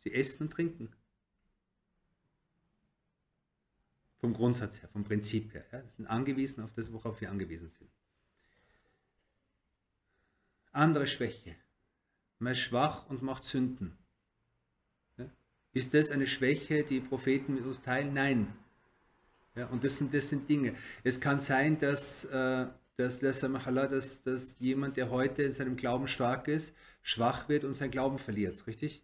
Sie 0.00 0.12
essen 0.12 0.44
und 0.44 0.50
trinken. 0.50 0.90
Vom 4.18 4.32
Grundsatz 4.32 4.82
her, 4.82 4.88
vom 4.88 5.04
Prinzip 5.04 5.52
her. 5.54 5.66
Ja. 5.70 5.82
Sie 5.86 5.96
sind 5.96 6.06
angewiesen 6.06 6.62
auf 6.62 6.72
das, 6.72 6.92
worauf 6.92 7.20
wir 7.20 7.30
angewiesen 7.30 7.68
sind. 7.68 7.90
Andere 10.78 11.08
Schwäche. 11.08 11.56
Man 12.38 12.52
ist 12.52 12.60
schwach 12.60 13.10
und 13.10 13.20
macht 13.20 13.44
Sünden. 13.44 13.98
Ja? 15.16 15.28
Ist 15.72 15.92
das 15.92 16.12
eine 16.12 16.28
Schwäche, 16.28 16.84
die 16.84 17.00
Propheten 17.00 17.54
mit 17.54 17.64
uns 17.64 17.82
teilen? 17.82 18.14
Nein. 18.14 18.54
Ja, 19.56 19.66
und 19.66 19.82
das 19.82 19.96
sind, 19.96 20.14
das 20.14 20.28
sind 20.28 20.48
Dinge. 20.48 20.76
Es 21.02 21.18
kann 21.18 21.40
sein, 21.40 21.78
dass, 21.78 22.26
äh, 22.26 22.66
dass, 22.96 23.18
dass, 23.18 23.40
dass, 24.22 24.56
jemand, 24.60 24.96
der 24.96 25.10
heute 25.10 25.42
in 25.42 25.52
seinem 25.52 25.76
Glauben 25.76 26.06
stark 26.06 26.46
ist, 26.46 26.72
schwach 27.02 27.48
wird 27.48 27.64
und 27.64 27.74
seinen 27.74 27.90
Glauben 27.90 28.18
verliert. 28.18 28.64
Richtig? 28.68 29.02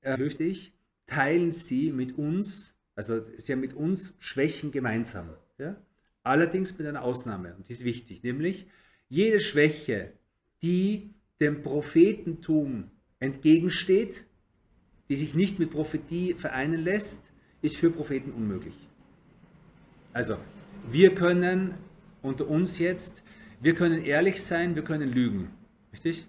Äh, 0.00 0.22
ich, 0.22 0.72
teilen 1.06 1.52
Sie 1.52 1.92
mit 1.92 2.16
uns, 2.16 2.72
also 2.94 3.22
Sie 3.36 3.52
haben 3.52 3.60
mit 3.60 3.74
uns 3.74 4.14
Schwächen 4.18 4.70
gemeinsam. 4.70 5.28
Ja? 5.58 5.76
Allerdings 6.22 6.78
mit 6.78 6.86
einer 6.86 7.02
Ausnahme, 7.02 7.54
und 7.54 7.68
die 7.68 7.72
ist 7.74 7.84
wichtig, 7.84 8.22
nämlich 8.22 8.66
jede 9.10 9.40
Schwäche, 9.40 10.14
die 10.62 11.10
dem 11.40 11.62
Prophetentum 11.62 12.90
entgegensteht, 13.18 14.24
die 15.08 15.16
sich 15.16 15.34
nicht 15.34 15.58
mit 15.58 15.70
Prophetie 15.70 16.34
vereinen 16.34 16.82
lässt, 16.82 17.32
ist 17.62 17.76
für 17.76 17.90
Propheten 17.90 18.32
unmöglich. 18.32 18.74
Also, 20.12 20.36
wir 20.90 21.14
können 21.14 21.74
unter 22.22 22.48
uns 22.48 22.78
jetzt, 22.78 23.22
wir 23.60 23.74
können 23.74 24.02
ehrlich 24.02 24.42
sein, 24.42 24.74
wir 24.74 24.84
können 24.84 25.10
lügen. 25.10 25.50
Richtig? 25.92 26.26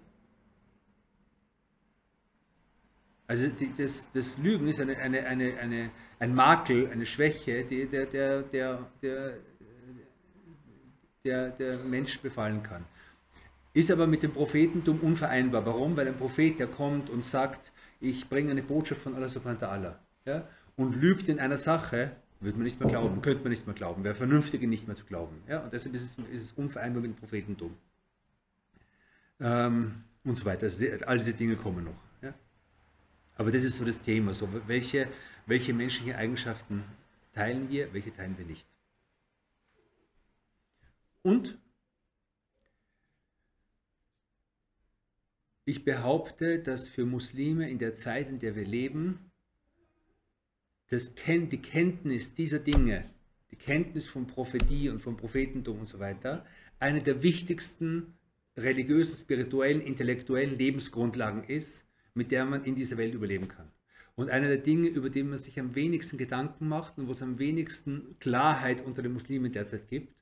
Also 3.27 3.47
die, 3.47 3.71
das, 3.77 4.09
das, 4.11 4.37
Lügen 4.39 4.67
ist 4.67 4.81
eine, 4.81 4.97
eine, 4.97 5.25
eine, 5.25 5.57
eine, 5.57 5.89
ein 6.19 6.35
Makel, 6.35 6.89
eine 6.89 7.05
Schwäche, 7.05 7.63
die 7.63 7.85
der, 7.85 8.05
der, 8.05 8.41
der, 8.41 8.87
der, 9.01 9.37
der, 11.23 11.49
der 11.51 11.77
Mensch 11.77 12.19
befallen 12.19 12.61
kann. 12.61 12.83
Ist 13.73 13.89
aber 13.89 14.05
mit 14.05 14.23
dem 14.23 14.33
Prophetentum 14.33 14.99
unvereinbar. 14.99 15.65
Warum? 15.65 15.95
Weil 15.95 16.07
ein 16.07 16.17
Prophet, 16.17 16.59
der 16.59 16.67
kommt 16.67 17.09
und 17.09 17.23
sagt, 17.23 17.71
ich 18.01 18.27
bringe 18.27 18.51
eine 18.51 18.63
Botschaft 18.63 19.01
von 19.01 19.15
Allah 19.15 19.29
subhanahu 19.29 19.61
wa 19.61 19.67
ta'ala 19.67 19.95
ja, 20.25 20.47
und 20.75 20.95
lügt 20.95 21.29
in 21.29 21.39
einer 21.39 21.57
Sache, 21.57 22.11
würde 22.41 22.57
man 22.57 22.65
nicht 22.65 22.79
mehr 22.79 22.89
glauben, 22.89 23.21
könnte 23.21 23.43
man 23.43 23.51
nicht 23.51 23.65
mehr 23.67 23.75
glauben, 23.75 24.03
wäre 24.03 24.15
vernünftige 24.15 24.67
nicht 24.67 24.87
mehr 24.87 24.95
zu 24.95 25.05
glauben. 25.05 25.41
Ja, 25.47 25.59
und 25.59 25.71
deshalb 25.71 25.95
ist 25.95 26.17
es, 26.19 26.25
ist 26.33 26.41
es 26.41 26.51
unvereinbar 26.53 27.01
mit 27.01 27.11
dem 27.11 27.15
Prophetentum. 27.15 27.77
Ähm, 29.39 30.03
und 30.23 30.37
so 30.37 30.45
weiter. 30.45 30.63
Also 30.63 30.85
all 31.05 31.17
diese 31.17 31.33
Dinge 31.33 31.55
kommen 31.55 31.85
noch. 31.85 31.95
Ja. 32.21 32.33
Aber 33.37 33.51
das 33.51 33.63
ist 33.63 33.77
so 33.77 33.85
das 33.85 34.01
Thema. 34.01 34.33
So, 34.33 34.49
welche, 34.67 35.07
welche 35.45 35.73
menschliche 35.73 36.17
Eigenschaften 36.17 36.83
teilen 37.33 37.69
wir, 37.69 37.93
welche 37.93 38.13
teilen 38.13 38.37
wir 38.37 38.45
nicht? 38.45 38.67
Und 41.23 41.57
Ich 45.71 45.85
behaupte, 45.85 46.59
dass 46.59 46.89
für 46.89 47.05
Muslime 47.05 47.69
in 47.69 47.79
der 47.79 47.95
Zeit, 47.95 48.27
in 48.27 48.39
der 48.39 48.57
wir 48.57 48.65
leben, 48.65 49.31
das, 50.89 51.13
die 51.15 51.61
Kenntnis 51.61 52.33
dieser 52.33 52.59
Dinge, 52.59 53.09
die 53.51 53.55
Kenntnis 53.55 54.09
von 54.09 54.27
Prophetie 54.27 54.89
und 54.89 55.01
von 55.01 55.15
Prophetentum 55.15 55.79
und 55.79 55.87
so 55.87 55.99
weiter, 55.99 56.45
eine 56.79 57.01
der 57.01 57.23
wichtigsten 57.23 58.17
religiösen, 58.57 59.15
spirituellen, 59.15 59.79
intellektuellen 59.79 60.57
Lebensgrundlagen 60.57 61.45
ist, 61.45 61.85
mit 62.15 62.31
der 62.31 62.43
man 62.43 62.65
in 62.65 62.75
dieser 62.75 62.97
Welt 62.97 63.13
überleben 63.13 63.47
kann. 63.47 63.71
Und 64.15 64.29
eine 64.29 64.49
der 64.49 64.57
Dinge, 64.57 64.89
über 64.89 65.09
die 65.09 65.23
man 65.23 65.37
sich 65.37 65.57
am 65.57 65.73
wenigsten 65.73 66.17
Gedanken 66.17 66.67
macht 66.67 66.97
und 66.97 67.07
wo 67.07 67.13
es 67.13 67.21
am 67.21 67.39
wenigsten 67.39 68.19
Klarheit 68.19 68.81
unter 68.81 69.01
den 69.01 69.13
Muslimen 69.13 69.53
derzeit 69.53 69.87
gibt, 69.87 70.13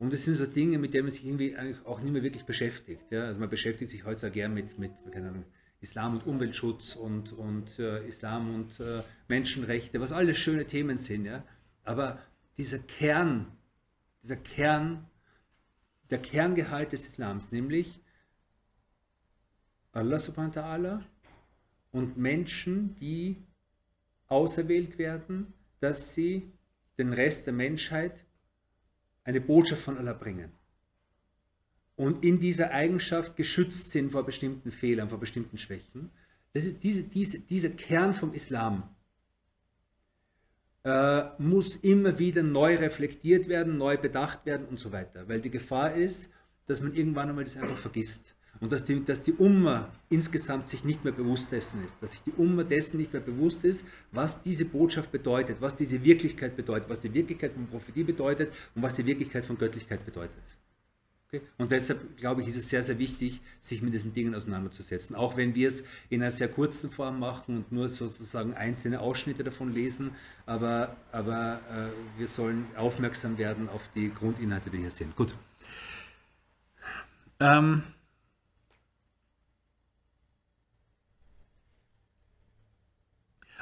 und 0.00 0.14
das 0.14 0.24
sind 0.24 0.36
so 0.36 0.46
Dinge, 0.46 0.78
mit 0.78 0.94
denen 0.94 1.04
man 1.04 1.12
sich 1.12 1.26
irgendwie 1.26 1.54
eigentlich 1.54 1.84
auch 1.84 2.00
nicht 2.00 2.10
mehr 2.10 2.22
wirklich 2.22 2.44
beschäftigt. 2.44 3.12
Ja? 3.12 3.26
Also 3.26 3.38
man 3.38 3.50
beschäftigt 3.50 3.90
sich 3.90 4.06
heutzutage 4.06 4.32
gern 4.32 4.54
mit, 4.54 4.78
mit 4.78 4.92
keine 5.12 5.28
Ahnung, 5.28 5.44
Islam 5.82 6.14
und 6.14 6.26
Umweltschutz 6.26 6.96
und, 6.96 7.34
und 7.34 7.78
äh, 7.78 8.06
Islam 8.08 8.54
und 8.54 8.80
äh, 8.80 9.02
Menschenrechte, 9.28 10.00
was 10.00 10.12
alles 10.12 10.38
schöne 10.38 10.66
Themen 10.66 10.96
sind. 10.96 11.26
Ja? 11.26 11.44
Aber 11.84 12.18
dieser 12.56 12.78
Kern, 12.78 13.52
dieser 14.22 14.36
Kern, 14.36 15.06
der 16.08 16.18
Kerngehalt 16.18 16.92
des 16.92 17.06
Islams, 17.06 17.52
nämlich 17.52 18.00
Allah 19.92 20.18
subhanahu 20.18 20.54
wa 20.54 20.60
ta'ala 20.62 21.04
und 21.92 22.16
Menschen, 22.16 22.94
die 22.94 23.36
auserwählt 24.28 24.96
werden, 24.96 25.52
dass 25.80 26.14
sie 26.14 26.50
den 26.96 27.12
Rest 27.12 27.44
der 27.46 27.52
Menschheit 27.52 28.24
eine 29.30 29.40
Botschaft 29.40 29.82
von 29.82 29.96
Allah 29.96 30.12
bringen. 30.12 30.52
Und 31.96 32.24
in 32.24 32.40
dieser 32.40 32.70
Eigenschaft 32.70 33.36
geschützt 33.36 33.90
sind 33.90 34.10
vor 34.10 34.24
bestimmten 34.24 34.70
Fehlern, 34.70 35.08
vor 35.08 35.20
bestimmten 35.20 35.58
Schwächen. 35.58 36.10
Das 36.52 36.64
ist 36.64 36.82
diese, 36.82 37.04
diese, 37.04 37.40
dieser 37.40 37.70
Kern 37.70 38.12
vom 38.12 38.32
Islam 38.32 38.82
äh, 40.84 41.22
muss 41.38 41.76
immer 41.76 42.18
wieder 42.18 42.42
neu 42.42 42.76
reflektiert 42.76 43.48
werden, 43.48 43.76
neu 43.76 43.96
bedacht 43.96 44.46
werden 44.46 44.66
und 44.66 44.78
so 44.78 44.92
weiter. 44.92 45.28
Weil 45.28 45.40
die 45.40 45.50
Gefahr 45.50 45.94
ist, 45.94 46.30
dass 46.66 46.80
man 46.80 46.94
irgendwann 46.94 47.28
einmal 47.28 47.44
das 47.44 47.56
einfach 47.56 47.78
vergisst. 47.78 48.34
Und 48.60 48.72
dass 48.72 48.84
die, 48.84 49.02
dass 49.02 49.22
die 49.22 49.32
Umma 49.32 49.90
insgesamt 50.10 50.68
sich 50.68 50.84
nicht 50.84 51.02
mehr 51.02 51.14
bewusst 51.14 51.50
dessen 51.50 51.82
ist, 51.84 51.96
dass 52.00 52.12
sich 52.12 52.22
die 52.22 52.32
Umma 52.32 52.62
dessen 52.62 52.98
nicht 52.98 53.12
mehr 53.12 53.22
bewusst 53.22 53.64
ist, 53.64 53.84
was 54.12 54.42
diese 54.42 54.66
Botschaft 54.66 55.10
bedeutet, 55.10 55.56
was 55.60 55.76
diese 55.76 56.04
Wirklichkeit 56.04 56.56
bedeutet, 56.56 56.90
was 56.90 57.00
die 57.00 57.12
Wirklichkeit 57.14 57.54
von 57.54 57.66
Prophetie 57.66 58.04
bedeutet 58.04 58.52
und 58.74 58.82
was 58.82 58.94
die 58.94 59.06
Wirklichkeit 59.06 59.46
von 59.46 59.56
Göttlichkeit 59.56 60.04
bedeutet. 60.04 60.56
Okay? 61.32 61.42
Und 61.58 61.70
deshalb, 61.70 62.16
glaube 62.16 62.42
ich, 62.42 62.48
ist 62.48 62.56
es 62.56 62.68
sehr, 62.68 62.82
sehr 62.82 62.98
wichtig, 62.98 63.40
sich 63.60 63.82
mit 63.82 63.94
diesen 63.94 64.12
Dingen 64.12 64.34
auseinanderzusetzen. 64.34 65.14
Auch 65.14 65.36
wenn 65.36 65.54
wir 65.54 65.68
es 65.68 65.84
in 66.08 66.22
einer 66.22 66.32
sehr 66.32 66.48
kurzen 66.48 66.90
Form 66.90 67.20
machen 67.20 67.56
und 67.56 67.72
nur 67.72 67.88
sozusagen 67.88 68.54
einzelne 68.54 69.00
Ausschnitte 69.00 69.44
davon 69.44 69.72
lesen, 69.72 70.10
aber, 70.44 70.96
aber 71.12 71.60
äh, 71.70 72.18
wir 72.18 72.26
sollen 72.26 72.66
aufmerksam 72.76 73.38
werden 73.38 73.68
auf 73.68 73.88
die 73.94 74.12
Grundinhalte, 74.12 74.70
die 74.70 74.78
hier 74.78 74.90
sind. 74.90 75.14
Gut. 75.14 75.36
Ähm, 77.38 77.84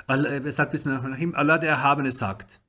Allah, 0.08 0.50
sagt 0.50 0.72
bis 0.72 0.84
nach 0.84 1.18
ihm, 1.18 1.34
Allah 1.34 1.58
der 1.58 1.70
Erhabene 1.70 2.10
sagt. 2.10 2.60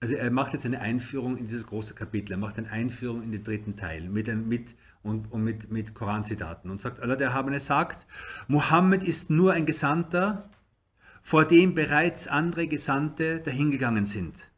Also 0.00 0.14
er 0.14 0.30
macht 0.30 0.52
jetzt 0.52 0.66
eine 0.66 0.80
Einführung 0.80 1.36
in 1.36 1.46
dieses 1.46 1.66
große 1.66 1.94
Kapitel, 1.94 2.32
er 2.32 2.38
macht 2.38 2.58
eine 2.58 2.70
Einführung 2.70 3.22
in 3.22 3.32
den 3.32 3.44
dritten 3.44 3.76
Teil 3.76 4.08
mit, 4.08 4.26
mit, 4.34 4.74
und, 5.02 5.30
und 5.32 5.42
mit, 5.42 5.70
mit 5.70 5.94
Koranzitaten 5.94 6.70
und 6.70 6.80
sagt, 6.80 7.00
Allah 7.00 7.16
der 7.16 7.28
Erhabene 7.28 7.60
sagt, 7.60 8.06
Mohammed 8.48 9.02
ist 9.02 9.30
nur 9.30 9.52
ein 9.52 9.66
Gesandter, 9.66 10.50
vor 11.22 11.44
dem 11.44 11.74
bereits 11.74 12.28
andere 12.28 12.66
Gesandte 12.66 13.40
dahingegangen 13.40 14.06
sind. 14.06 14.50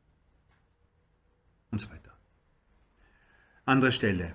Und 1.71 1.81
so 1.81 1.91
weiter. 1.91 2.13
Andere 3.65 3.93
Stelle. 3.93 4.35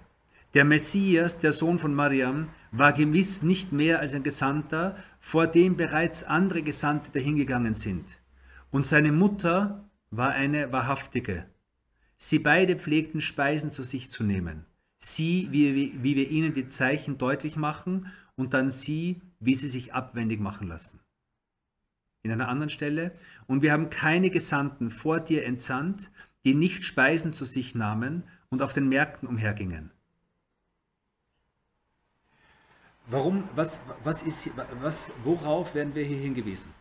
Der 0.53 0.65
Messias, 0.65 1.37
der 1.37 1.53
Sohn 1.53 1.79
von 1.79 1.93
Mariam, 1.93 2.49
war 2.73 2.91
gewiss 2.91 3.43
nicht 3.43 3.71
mehr 3.71 3.99
als 3.99 4.13
ein 4.13 4.23
Gesandter, 4.23 4.97
vor 5.19 5.47
dem 5.47 5.77
bereits 5.77 6.23
andere 6.23 6.63
Gesandte 6.63 7.11
dahingegangen 7.11 7.75
sind. 7.75 8.17
Und 8.71 8.85
seine 8.85 9.11
Mutter 9.11 9.87
war 10.09 10.31
eine 10.31 10.71
wahrhaftige. 10.71 11.45
Sie 12.17 12.39
beide 12.39 12.75
pflegten 12.75 13.21
Speisen 13.21 13.69
zu 13.69 13.83
sich 13.83 14.09
zu 14.09 14.23
nehmen. 14.23 14.65
Sie, 14.97 15.49
wie, 15.51 16.01
wie 16.01 16.15
wir 16.15 16.29
ihnen 16.29 16.53
die 16.53 16.67
Zeichen 16.67 17.17
deutlich 17.17 17.57
machen, 17.57 18.11
und 18.35 18.55
dann 18.55 18.71
sie, 18.71 19.21
wie 19.39 19.53
sie 19.53 19.67
sich 19.67 19.93
abwendig 19.93 20.39
machen 20.39 20.67
lassen. 20.67 20.99
In 22.23 22.31
einer 22.31 22.47
anderen 22.47 22.69
Stelle, 22.69 23.11
und 23.45 23.61
wir 23.61 23.71
haben 23.71 23.91
keine 23.91 24.31
Gesandten 24.31 24.89
vor 24.89 25.19
dir 25.19 25.45
entsandt, 25.45 26.09
die 26.43 26.55
nicht 26.55 26.83
Speisen 26.83 27.33
zu 27.33 27.45
sich 27.45 27.75
nahmen 27.75 28.23
und 28.49 28.63
auf 28.63 28.73
den 28.73 28.89
Märkten 28.89 29.27
umhergingen. 29.27 29.91
Warum, 33.07 33.49
was, 33.53 33.81
was 34.03 34.21
ist, 34.23 34.49
was, 34.81 35.11
worauf 35.23 35.75
werden 35.75 35.93
wir 35.93 36.03
hier 36.03 36.17
hingewiesen? 36.17 36.73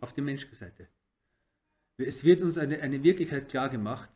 Auf 0.00 0.12
die 0.12 0.20
menschliche 0.20 0.54
Seite. 0.54 0.88
Es 1.96 2.22
wird 2.22 2.42
uns 2.42 2.56
eine, 2.56 2.80
eine 2.80 3.02
Wirklichkeit 3.02 3.48
klar 3.48 3.68
gemacht, 3.68 4.10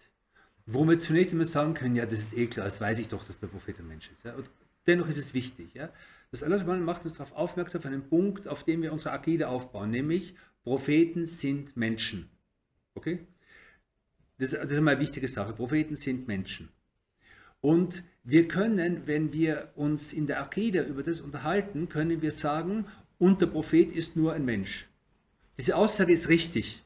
wo 0.66 0.84
wir 0.86 0.98
zunächst 0.98 1.32
einmal 1.32 1.46
sagen 1.46 1.74
können, 1.74 1.96
ja, 1.96 2.06
das 2.06 2.20
ist 2.20 2.36
eh 2.36 2.46
klar, 2.46 2.66
das 2.66 2.80
weiß 2.80 3.00
ich 3.00 3.08
doch, 3.08 3.24
dass 3.26 3.38
der 3.40 3.48
Prophet 3.48 3.80
ein 3.80 3.88
Mensch 3.88 4.10
ist. 4.10 4.24
Ja? 4.24 4.34
Und 4.34 4.48
dennoch 4.86 5.08
ist 5.08 5.18
es 5.18 5.34
wichtig. 5.34 5.74
Ja? 5.74 5.90
Das 6.32 6.42
Allah 6.42 6.64
macht 6.78 7.04
uns 7.04 7.12
darauf 7.12 7.32
aufmerksam, 7.32 7.80
auf 7.82 7.86
einen 7.86 8.08
Punkt, 8.08 8.48
auf 8.48 8.64
dem 8.64 8.82
wir 8.82 8.92
unsere 8.92 9.12
Akide 9.12 9.48
aufbauen, 9.48 9.90
nämlich 9.90 10.34
Propheten 10.64 11.26
sind 11.26 11.76
Menschen. 11.76 12.30
Okay? 12.94 13.26
Das, 14.38 14.50
das 14.50 14.64
ist 14.64 14.78
einmal 14.78 14.94
eine 14.94 15.02
wichtige 15.02 15.28
Sache. 15.28 15.52
Propheten 15.52 15.96
sind 15.96 16.26
Menschen. 16.28 16.70
Und 17.60 18.02
wir 18.24 18.48
können, 18.48 19.06
wenn 19.06 19.32
wir 19.32 19.72
uns 19.76 20.12
in 20.12 20.26
der 20.26 20.40
Akide 20.40 20.82
über 20.82 21.02
das 21.02 21.20
unterhalten, 21.20 21.88
können 21.88 22.22
wir 22.22 22.32
sagen, 22.32 22.86
und 23.18 23.40
der 23.40 23.46
Prophet 23.46 23.92
ist 23.92 24.16
nur 24.16 24.32
ein 24.32 24.44
Mensch. 24.44 24.88
diese 25.58 25.76
Aussage 25.76 26.12
ist 26.12 26.28
richtig. 26.28 26.82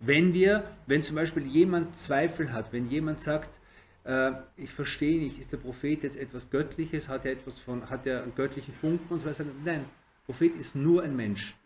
Wenn 0.00 0.34
wir, 0.34 0.64
wenn 0.86 1.02
zum 1.02 1.16
Beispiel 1.16 1.46
jemand 1.46 1.96
Zweifel 1.96 2.52
hat, 2.52 2.72
wenn 2.72 2.88
jemand 2.88 3.20
sagt, 3.20 3.59
äh, 4.04 4.32
ich 4.56 4.70
verstehe 4.70 5.20
nicht, 5.20 5.38
ist 5.38 5.52
der 5.52 5.58
Prophet 5.58 6.02
jetzt 6.02 6.16
etwas 6.16 6.50
Göttliches, 6.50 7.08
hat 7.08 7.24
er 7.24 7.32
etwas 7.32 7.58
von, 7.58 7.88
hat 7.90 8.06
er 8.06 8.22
einen 8.22 8.34
göttlichen 8.34 8.74
Funken 8.74 9.12
und 9.12 9.20
so 9.20 9.26
weiter. 9.26 9.44
Nein, 9.64 9.84
Prophet 10.24 10.54
ist 10.56 10.74
nur 10.74 11.02
ein 11.02 11.16
Mensch. 11.16 11.56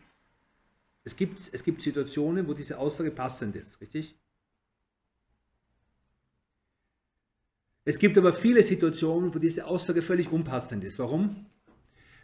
Es 1.03 1.15
gibt, 1.15 1.49
es 1.51 1.63
gibt 1.63 1.81
Situationen, 1.81 2.47
wo 2.47 2.53
diese 2.53 2.79
Aussage 2.79 3.11
passend 3.11 3.55
ist, 3.55 3.79
richtig? 3.79 4.15
Es 7.87 7.99
gibt 7.99 8.17
aber 8.17 8.33
viele 8.33 8.63
Situationen, 8.63 9.33
wo 9.33 9.37
diese 9.37 9.67
Aussage 9.67 10.01
völlig 10.01 10.31
unpassend 10.31 10.83
ist. 10.83 10.97
Warum? 10.97 11.45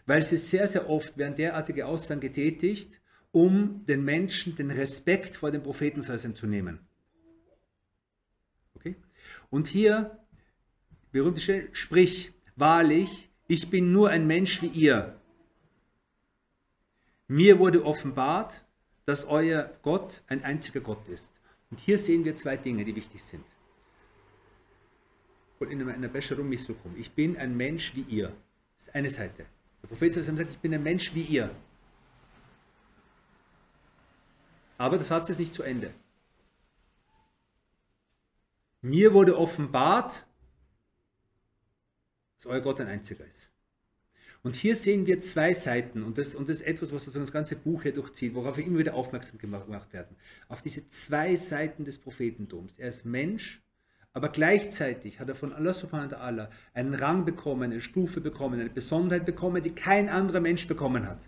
Weil 0.07 0.23
sie 0.23 0.37
sehr, 0.37 0.67
sehr 0.67 0.89
oft 0.89 1.15
werden 1.19 1.35
derartige 1.35 1.85
Aussagen 1.85 2.19
getätigt, 2.19 2.99
um 3.31 3.85
den 3.85 4.03
Menschen 4.03 4.55
den 4.55 4.71
Respekt 4.71 5.35
vor 5.35 5.51
dem 5.51 5.61
Propheten 5.61 6.01
zu 6.01 6.47
nehmen. 6.47 6.79
Und 9.51 9.67
hier, 9.67 10.17
berühmte 11.11 11.41
Stelle, 11.41 11.67
sprich, 11.73 12.33
wahrlich, 12.55 13.29
ich 13.47 13.69
bin 13.69 13.91
nur 13.91 14.09
ein 14.09 14.25
Mensch 14.25 14.61
wie 14.61 14.67
ihr. 14.67 15.19
Mir 17.27 17.59
wurde 17.59 17.85
offenbart, 17.85 18.65
dass 19.05 19.25
euer 19.25 19.69
Gott 19.83 20.23
ein 20.27 20.43
einziger 20.43 20.79
Gott 20.79 21.05
ist. 21.09 21.31
Und 21.69 21.79
hier 21.79 21.97
sehen 21.97 22.23
wir 22.23 22.35
zwei 22.35 22.55
Dinge, 22.55 22.85
die 22.85 22.95
wichtig 22.95 23.21
sind. 23.21 23.45
Und 25.59 25.69
in 25.69 25.87
einer 25.87 26.07
Bescherung 26.07 26.47
Mislukum. 26.47 26.95
Ich 26.97 27.11
bin 27.11 27.37
ein 27.37 27.55
Mensch 27.55 27.93
wie 27.93 28.01
ihr. 28.01 28.29
Das 28.77 28.87
ist 28.87 28.95
eine 28.95 29.09
Seite. 29.09 29.45
Der 29.83 29.87
Prophet 29.87 30.13
sagt, 30.13 30.49
ich 30.49 30.59
bin 30.59 30.73
ein 30.73 30.83
Mensch 30.83 31.13
wie 31.13 31.23
ihr. 31.23 31.53
Aber 34.77 34.97
der 34.97 35.05
Satz 35.05 35.29
ist 35.29 35.39
nicht 35.39 35.53
zu 35.53 35.63
Ende. 35.63 35.93
Mir 38.81 39.13
wurde 39.13 39.37
offenbart, 39.37 40.25
dass 42.35 42.47
euer 42.47 42.61
Gott 42.61 42.79
ein 42.79 42.87
einziger 42.87 43.25
ist. 43.25 43.51
Und 44.43 44.55
hier 44.55 44.75
sehen 44.75 45.05
wir 45.05 45.19
zwei 45.19 45.53
Seiten 45.53 46.01
und 46.01 46.17
das, 46.17 46.33
und 46.33 46.49
das 46.49 46.57
ist 46.57 46.67
etwas, 46.67 46.91
was 46.91 47.03
sozusagen 47.03 47.25
das 47.25 47.31
ganze 47.31 47.55
Buch 47.55 47.83
hier 47.83 47.93
durchzieht, 47.93 48.33
worauf 48.33 48.57
wir 48.57 48.65
immer 48.65 48.79
wieder 48.79 48.95
aufmerksam 48.95 49.37
gemacht 49.37 49.93
werden. 49.93 50.15
Auf 50.47 50.63
diese 50.63 50.89
zwei 50.89 51.35
Seiten 51.35 51.85
des 51.85 51.99
Prophetentums. 51.99 52.79
Er 52.79 52.89
ist 52.89 53.05
Mensch, 53.05 53.61
aber 54.13 54.29
gleichzeitig 54.29 55.19
hat 55.19 55.29
er 55.29 55.35
von 55.35 55.53
Allah 55.53 55.73
subhanahu 55.73 56.11
wa 56.11 56.17
ta'ala 56.17 56.49
einen 56.73 56.95
Rang 56.95 57.23
bekommen, 57.23 57.71
eine 57.71 57.81
Stufe 57.81 58.19
bekommen, 58.19 58.59
eine 58.59 58.71
Besonderheit 58.71 59.27
bekommen, 59.27 59.61
die 59.63 59.75
kein 59.75 60.09
anderer 60.09 60.39
Mensch 60.39 60.67
bekommen 60.67 61.07
hat. 61.07 61.27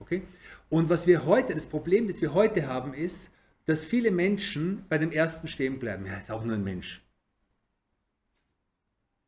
Okay? 0.00 0.22
Und 0.68 0.88
was 0.88 1.06
wir 1.06 1.24
heute, 1.24 1.54
das 1.54 1.66
Problem, 1.66 2.08
das 2.08 2.20
wir 2.20 2.34
heute 2.34 2.66
haben, 2.66 2.92
ist, 2.92 3.30
dass 3.68 3.84
viele 3.84 4.10
Menschen 4.10 4.86
bei 4.88 4.96
dem 4.96 5.12
ersten 5.12 5.46
stehen 5.46 5.78
bleiben. 5.78 6.06
Ja, 6.06 6.16
ist 6.16 6.30
auch 6.30 6.42
nur 6.42 6.54
ein 6.54 6.64
Mensch. 6.64 7.02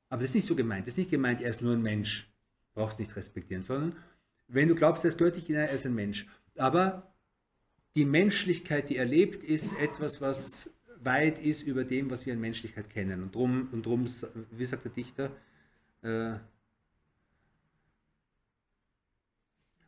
Aber 0.08 0.22
das 0.22 0.30
ist 0.30 0.34
nicht 0.34 0.46
so 0.46 0.56
gemeint. 0.56 0.86
Das 0.86 0.94
ist 0.94 0.98
nicht 0.98 1.10
gemeint, 1.10 1.42
er 1.42 1.50
ist 1.50 1.60
nur 1.60 1.74
ein 1.74 1.82
Mensch. 1.82 2.26
Brauchst 2.72 2.98
nicht 2.98 3.14
respektieren, 3.16 3.62
sondern 3.62 3.96
wenn 4.48 4.68
du 4.68 4.74
glaubst, 4.74 5.04
er 5.04 5.08
ist 5.08 5.18
göttlich, 5.18 5.50
er 5.50 5.68
ist 5.68 5.84
ein 5.84 5.94
Mensch. 5.94 6.26
Aber 6.56 7.12
die 7.94 8.06
Menschlichkeit, 8.06 8.88
die 8.88 8.96
er 8.96 9.04
lebt, 9.04 9.44
ist 9.44 9.78
etwas, 9.78 10.22
was 10.22 10.70
weit 10.96 11.38
ist 11.38 11.60
über 11.60 11.84
dem, 11.84 12.10
was 12.10 12.24
wir 12.24 12.32
an 12.32 12.40
Menschlichkeit 12.40 12.88
kennen. 12.88 13.22
Und 13.22 13.34
drum, 13.34 13.68
und 13.72 13.84
drum 13.84 14.06
wie 14.52 14.64
sagt 14.64 14.86
der 14.86 14.92
Dichter, 14.92 15.30
äh, 16.00 16.36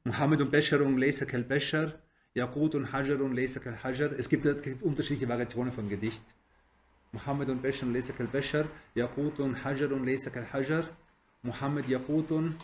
Muhammad 0.04 0.42
und 0.42 0.50
Besharun 0.50 0.98
Lesa 0.98 1.24
Kel 1.24 1.42
Beshar, 1.42 1.94
Yaqut 2.34 2.74
und 2.74 2.92
Hajarun 2.92 3.32
Lesa 3.34 3.60
Kel 3.60 3.76
Hajar. 3.82 4.12
Es 4.12 4.28
gibt, 4.28 4.44
unterschiedliche 4.82 5.28
Variationen 5.28 5.72
vom 5.72 5.88
Gedicht. 5.88 6.24
Muhammad 7.12 7.48
und 7.50 7.60
Beshar 7.60 7.88
Lesa 7.88 8.12
Kel 8.12 8.26
Beshar, 8.26 8.66
Yaqut 8.94 9.38
und 9.40 9.62
Hajarun 9.62 10.04
Lesa 10.04 10.30
Kel 10.30 10.50
Hajar, 10.52 10.88
Muhammad 11.42 11.86
Yaqutun 11.88 12.56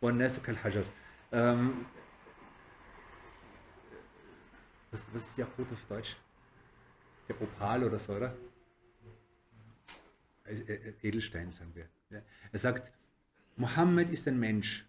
und 0.00 0.16
Nesu 0.16 0.40
Kel 0.40 0.56
Hajar. 0.62 0.84
Ähm, 1.32 1.86
was, 4.90 5.06
was 5.12 5.28
ist 5.28 5.38
Yaqut 5.38 5.70
auf 5.72 5.84
Deutsch? 5.86 6.16
Der 7.28 7.40
Opal 7.40 7.84
oder 7.84 7.98
so, 7.98 8.14
oder? 8.14 8.34
Edelstein, 11.02 11.52
sagen 11.52 11.74
wir. 11.74 11.88
Er 12.52 12.58
sagt, 12.58 12.92
Mohammed 13.56 14.10
ist 14.10 14.28
ein 14.28 14.38
Mensch 14.38 14.86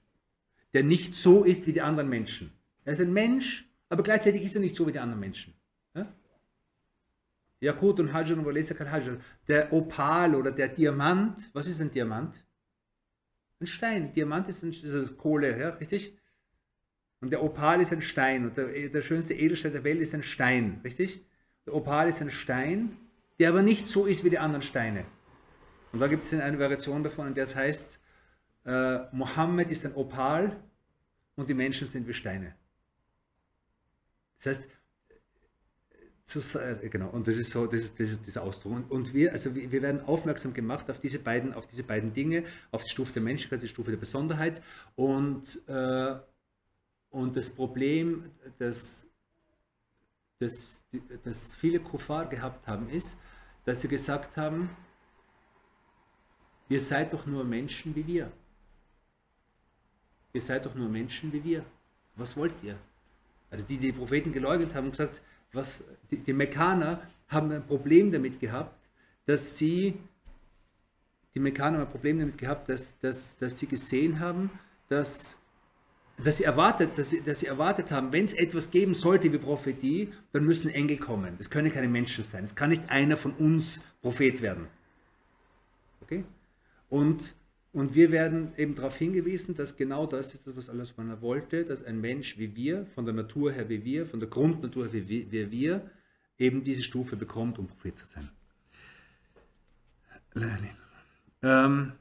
der 0.76 0.84
nicht 0.84 1.16
so 1.16 1.46
ist 1.46 1.68
wie 1.68 1.72
die 1.72 1.82
anderen 1.82 2.10
Menschen. 2.10 2.52
Er 2.84 2.94
ist 2.94 3.00
ein 3.00 3.14
Mensch, 3.14 3.66
aber 3.90 4.04
gleichzeitig 4.04 4.44
ist 4.44 4.56
er 4.56 4.62
nicht 4.62 4.76
so 4.76 4.88
wie 4.88 4.92
die 4.92 5.00
anderen 5.00 5.20
Menschen. 5.20 5.54
Ja? 5.94 6.12
Yakut 7.60 8.00
und 8.00 8.14
Hajar 8.14 8.38
und 8.38 8.46
Walesa 8.46 8.76
Hajar. 8.78 9.18
Der 9.48 9.72
Opal 9.72 10.36
oder 10.36 10.52
der 10.52 10.70
Diamant, 10.70 11.50
was 11.54 11.68
ist 11.68 11.82
ein 11.82 11.92
Diamant? 11.92 12.46
Ein 13.60 13.68
Stein. 13.68 14.14
Diamant 14.14 14.48
ist, 14.50 14.64
ein, 14.64 14.72
ist 14.72 15.18
Kohle, 15.18 15.58
ja, 15.58 15.70
richtig? 15.70 16.18
Und 17.22 17.32
der 17.32 17.44
Opal 17.44 17.82
ist 17.82 17.94
ein 17.94 18.02
Stein. 18.02 18.46
Und 18.46 18.58
der, 18.58 18.90
der 18.90 19.02
schönste 19.02 19.34
Edelstein 19.34 19.72
der 19.72 19.84
Welt 19.84 20.02
ist 20.02 20.14
ein 20.14 20.24
Stein, 20.24 20.82
richtig? 20.84 21.26
Der 21.66 21.74
Opal 21.74 22.10
ist 22.10 22.22
ein 22.22 22.32
Stein, 22.32 22.98
der 23.40 23.50
aber 23.50 23.64
nicht 23.64 23.88
so 23.88 24.06
ist 24.06 24.24
wie 24.24 24.30
die 24.30 24.40
anderen 24.40 24.62
Steine. 24.62 25.06
Und 25.92 26.00
da 26.00 26.08
gibt 26.08 26.24
es 26.24 26.34
eine 26.34 26.60
Variation 26.60 27.04
davon, 27.04 27.28
in 27.28 27.34
der 27.34 27.46
es 27.46 27.56
heißt, 27.56 28.00
äh, 28.66 29.00
Mohammed 29.14 29.72
ist 29.72 29.86
ein 29.86 29.96
Opal 29.96 30.62
und 31.36 31.50
die 31.50 31.54
Menschen 31.54 31.88
sind 31.88 32.08
wie 32.08 32.14
Steine. 32.14 32.56
Das 34.38 34.48
heißt, 34.48 34.68
zu, 36.26 36.40
äh, 36.60 36.90
genau, 36.90 37.10
und 37.10 37.28
das 37.28 37.36
ist 37.36 37.52
so, 37.52 37.68
das 37.68 37.82
ist, 37.82 38.00
das 38.00 38.12
ist 38.12 38.26
dieser 38.26 38.42
Ausdruck. 38.44 38.74
Und, 38.74 38.92
und 38.92 39.14
wir, 39.14 39.32
also 39.32 39.54
wir, 39.54 39.72
wir 39.72 39.82
werden 39.82 40.02
aufmerksam 40.02 40.54
gemacht 40.54 40.90
auf 40.90 41.00
diese 41.00 41.20
beiden, 41.20 41.54
auf 41.54 41.68
diese 41.68 41.84
beiden 41.84 42.14
Dinge, 42.14 42.44
auf 42.72 42.84
die 42.84 42.90
Stufe 42.90 43.14
der 43.14 43.22
Menschlichkeit, 43.22 43.62
die 43.62 43.68
Stufe 43.68 43.92
der 43.92 43.98
Besonderheit. 43.98 44.62
Und, 44.96 45.62
äh, 45.68 46.16
und 47.12 47.36
das 47.36 47.50
Problem, 47.52 48.24
das, 48.58 49.06
das, 50.40 50.84
das 51.24 51.56
viele 51.56 51.80
Kuffar 51.80 52.28
gehabt 52.28 52.68
haben, 52.68 52.90
ist, 52.90 53.16
dass 53.64 53.82
sie 53.82 53.88
gesagt 53.88 54.36
haben, 54.36 54.70
ihr 56.70 56.82
seid 56.82 57.14
doch 57.14 57.26
nur 57.26 57.44
Menschen 57.44 57.96
wie 57.96 58.06
wir 58.08 58.32
ihr 60.36 60.42
seid 60.42 60.66
doch 60.66 60.76
nur 60.76 60.90
Menschen 60.90 61.32
wie 61.32 61.44
wir. 61.44 61.66
Was 62.16 62.36
wollt 62.36 62.62
ihr? 62.62 62.78
Also 63.56 63.68
die, 63.68 63.78
die 63.78 63.94
Propheten 63.94 64.34
geleugnet 64.34 64.76
haben, 64.76 64.92
gesagt, 64.92 65.22
was, 65.54 65.82
die, 66.12 66.18
die 66.18 66.34
Mekkaner 66.34 67.02
haben 67.30 67.50
ein 67.54 67.66
Problem 67.66 68.12
damit 68.12 68.42
gehabt, 68.42 68.90
dass 69.26 69.58
sie, 69.58 69.98
die 71.34 71.40
Mekkaner 71.40 71.78
haben 71.78 71.86
ein 71.86 71.92
Problem 71.92 72.20
damit 72.20 72.38
gehabt, 72.38 72.68
dass, 72.68 73.00
dass, 73.00 73.38
dass 73.38 73.58
sie 73.58 73.68
gesehen 73.68 74.20
haben, 74.20 74.52
dass, 74.90 75.38
dass, 76.22 76.36
sie 76.36 76.44
erwartet, 76.44 76.98
dass, 76.98 77.12
sie, 77.12 77.22
dass 77.22 77.40
sie 77.40 77.46
erwartet 77.46 77.92
haben, 77.92 78.12
wenn 78.12 78.26
es 78.26 78.34
etwas 78.34 78.72
geben 78.72 78.94
sollte 78.94 79.32
wie 79.32 79.38
Prophetie, 79.38 80.12
dann 80.34 80.44
müssen 80.44 80.70
Engel 80.70 80.98
kommen. 80.98 81.36
Das 81.38 81.50
können 81.50 81.72
keine 81.72 81.88
Menschen 81.88 82.26
sein. 82.26 82.44
Es 82.44 82.56
kann 82.56 82.72
nicht 82.72 82.90
einer 82.90 83.16
von 83.16 83.32
uns 83.36 83.84
Prophet 84.02 84.42
werden. 84.42 84.68
Okay? 86.02 86.26
Und 86.90 87.34
und 87.76 87.94
wir 87.94 88.10
werden 88.10 88.54
eben 88.56 88.74
darauf 88.74 88.96
hingewiesen, 88.98 89.54
dass 89.54 89.76
genau 89.76 90.06
das 90.06 90.34
ist 90.34 90.48
das, 90.48 90.56
was 90.56 90.70
Allah 90.70 90.86
subhanahu 90.86 91.22
wollte, 91.22 91.66
dass 91.66 91.84
ein 91.84 92.00
Mensch 92.00 92.38
wie 92.38 92.56
wir, 92.56 92.86
von 92.86 93.04
der 93.04 93.14
Natur 93.14 93.52
her 93.52 93.68
wie 93.68 93.84
wir, 93.84 94.06
von 94.06 94.22
der 94.22 94.30
Grundnatur 94.30 94.88
her 94.88 95.10
wie 95.10 95.52
wir, 95.52 95.92
eben 96.38 96.64
diese 96.64 96.84
Stufe 96.84 97.18
bekommt, 97.18 97.60
um 97.60 97.68
Prophet 97.68 97.98
zu 97.98 98.06
sein. 98.06 98.30
Ähm, 101.44 101.92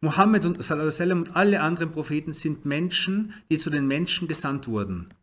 Mohammed 0.00 0.46
und, 0.46 0.58
und 0.58 1.36
alle 1.36 1.60
anderen 1.60 1.92
Propheten 1.92 2.32
sind 2.32 2.64
Menschen, 2.64 3.34
die 3.50 3.58
zu 3.58 3.70
den 3.70 3.86
Menschen 3.86 4.26
gesandt 4.26 4.66
wurden. 4.66 5.14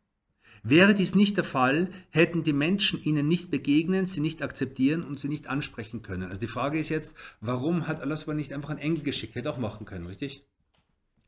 Wäre 0.70 0.94
dies 0.94 1.16
nicht 1.16 1.38
der 1.38 1.46
Fall, 1.46 1.90
hätten 2.10 2.44
die 2.44 2.52
Menschen 2.52 3.02
ihnen 3.02 3.26
nicht 3.26 3.50
begegnen, 3.50 4.06
sie 4.06 4.20
nicht 4.20 4.42
akzeptieren 4.42 5.04
und 5.04 5.18
sie 5.18 5.30
nicht 5.30 5.48
ansprechen 5.48 6.02
können. 6.02 6.24
Also 6.24 6.42
die 6.42 6.48
Frage 6.48 6.78
ist 6.78 6.90
jetzt, 6.90 7.16
warum 7.40 7.88
hat 7.88 8.02
Allah 8.02 8.34
nicht 8.34 8.52
einfach 8.52 8.72
einen 8.72 8.80
Engel 8.80 9.04
geschickt? 9.04 9.36
Hätte 9.36 9.50
auch 9.50 9.60
machen 9.60 9.86
können, 9.86 10.08
richtig? 10.08 10.44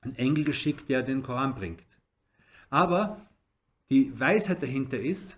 Ein 0.01 0.13
Engel 0.15 0.43
geschickt, 0.43 0.89
der 0.89 1.03
den 1.03 1.23
Koran 1.23 1.55
bringt. 1.55 1.85
Aber 2.69 3.29
die 3.89 4.11
Weisheit 4.19 4.61
dahinter 4.61 4.99
ist, 4.99 5.37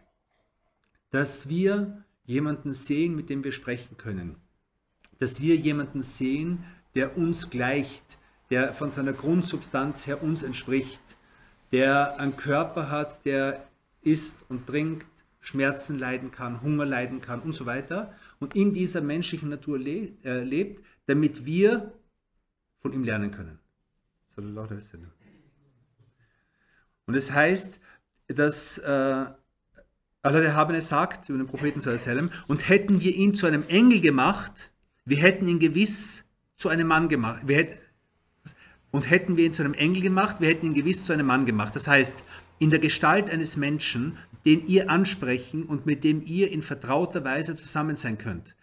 dass 1.12 1.48
wir 1.48 2.04
jemanden 2.26 2.74
sehen, 2.74 3.16
mit 3.16 3.30
dem 3.30 3.44
wir 3.44 3.52
sprechen 3.52 3.98
können. 3.98 4.38
Dass 5.20 5.42
wir 5.42 5.56
jemanden 5.56 6.02
sehen, 6.02 6.64
der 6.96 7.18
uns 7.18 7.52
gleicht, 7.52 8.18
der 8.50 8.74
von 8.74 8.92
seiner 8.92 9.14
Grundsubstanz 9.14 10.08
her 10.08 10.24
uns 10.24 10.42
entspricht, 10.42 11.02
der 11.72 12.20
einen 12.20 12.36
Körper 12.36 12.90
hat, 12.90 13.26
der 13.26 13.68
isst 14.02 14.46
und 14.50 14.68
trinkt, 14.68 15.08
Schmerzen 15.40 15.98
leiden 15.98 16.32
kann, 16.32 16.62
Hunger 16.62 16.86
leiden 16.86 17.20
kann 17.20 17.42
und 17.42 17.54
so 17.54 17.66
weiter 17.66 18.14
und 18.40 18.56
in 18.56 18.74
dieser 18.74 19.02
menschlichen 19.02 19.50
Natur 19.50 19.80
le 19.80 20.12
äh, 20.24 20.44
lebt, 20.44 20.86
damit 21.08 21.46
wir 21.46 21.94
von 22.80 22.94
ihm 22.94 23.04
lernen 23.04 23.32
können. 23.32 23.60
Und 27.06 27.16
es 27.16 27.32
heißt, 27.32 27.80
dass 28.28 28.78
äh, 28.78 29.26
Allah 30.24 30.40
der 30.40 30.56
Habene 30.56 30.82
sagt 30.82 31.30
über 31.30 31.40
den 31.40 31.48
Propheten 31.48 31.82
Sallam, 31.82 32.30
und 32.48 32.70
hätten 32.70 33.02
wir 33.02 33.16
ihn 33.16 33.34
zu 33.34 33.48
einem 33.48 33.64
Engel 33.68 34.02
gemacht, 34.02 34.72
wir 35.06 35.18
hätten 35.18 35.48
ihn 35.48 35.60
gewiss 35.60 36.24
zu 36.58 36.70
einem 36.70 36.88
Mann 36.88 37.10
gemacht. 37.10 37.42
Hätten, 37.48 37.80
und 38.92 39.10
hätten 39.10 39.38
wir 39.38 39.46
ihn 39.46 39.54
zu 39.54 39.64
einem 39.64 39.74
Engel 39.74 40.02
gemacht, 40.02 40.40
wir 40.40 40.50
hätten 40.50 40.68
ihn 40.68 40.74
gewiss 40.74 41.06
zu 41.06 41.14
einem 41.14 41.26
Mann 41.26 41.46
gemacht. 41.46 41.76
Das 41.76 41.88
heißt, 41.88 42.24
in 42.62 42.70
der 42.70 42.80
Gestalt 42.80 43.32
eines 43.32 43.58
Menschen, 43.58 44.20
den 44.46 44.68
ihr 44.68 44.92
ansprechen 44.92 45.64
und 45.64 45.88
mit 45.88 46.04
dem 46.04 46.22
ihr 46.22 46.52
in 46.52 46.62
vertrauter 46.62 47.24
Weise 47.24 47.56
zusammen 47.56 47.96
sein 47.96 48.20
könnt. 48.20 48.56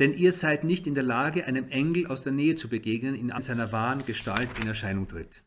Denn 0.00 0.12
ihr 0.12 0.32
seid 0.32 0.64
nicht 0.64 0.88
in 0.88 0.96
der 0.96 1.04
Lage, 1.04 1.46
einem 1.46 1.68
Engel 1.68 2.08
aus 2.08 2.22
der 2.22 2.32
Nähe 2.32 2.56
zu 2.56 2.68
begegnen, 2.68 3.14
in 3.14 3.32
seiner 3.42 3.70
wahren 3.70 4.04
Gestalt 4.04 4.48
in 4.60 4.66
Erscheinung 4.66 5.06
tritt. 5.06 5.44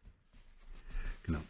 Genau. 1.23 1.41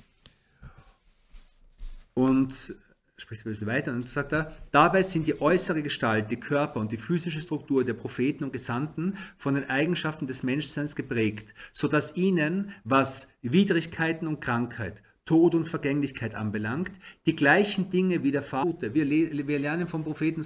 Und 2.16 2.76
spricht 3.18 3.46
ein 3.46 3.52
bisschen 3.52 3.68
weiter 3.68 3.94
und 3.94 4.10
sagt 4.10 4.34
er, 4.34 4.58
dabei 4.72 5.04
sind 5.04 5.28
die 5.28 5.40
äußere 5.40 5.84
Gestalt, 5.84 6.32
die 6.32 6.40
Körper 6.40 6.80
und 6.80 6.92
die 6.92 6.98
physische 6.98 7.40
Struktur 7.40 7.86
der 7.86 7.94
Propheten 7.94 8.44
und 8.44 8.52
Gesandten 8.52 9.16
von 9.38 9.54
den 9.54 9.70
Eigenschaften 9.70 10.26
des 10.26 10.42
Menschseins 10.42 10.96
geprägt, 10.96 11.54
so 11.72 11.88
dass 11.88 12.16
ihnen, 12.16 12.72
was 12.84 13.28
Widrigkeiten 13.44 14.28
und 14.28 14.42
Krankheit, 14.42 15.04
Tod 15.28 15.54
und 15.54 15.68
Vergänglichkeit 15.68 16.34
anbelangt, 16.34 16.92
die 17.28 17.36
gleichen 17.36 17.92
Dinge 17.92 18.24
widerfahren. 18.24 18.76
Wir, 18.82 19.08
wir 19.48 19.60
lernen 19.60 19.86
vom 19.86 20.04
Propheten 20.04 20.42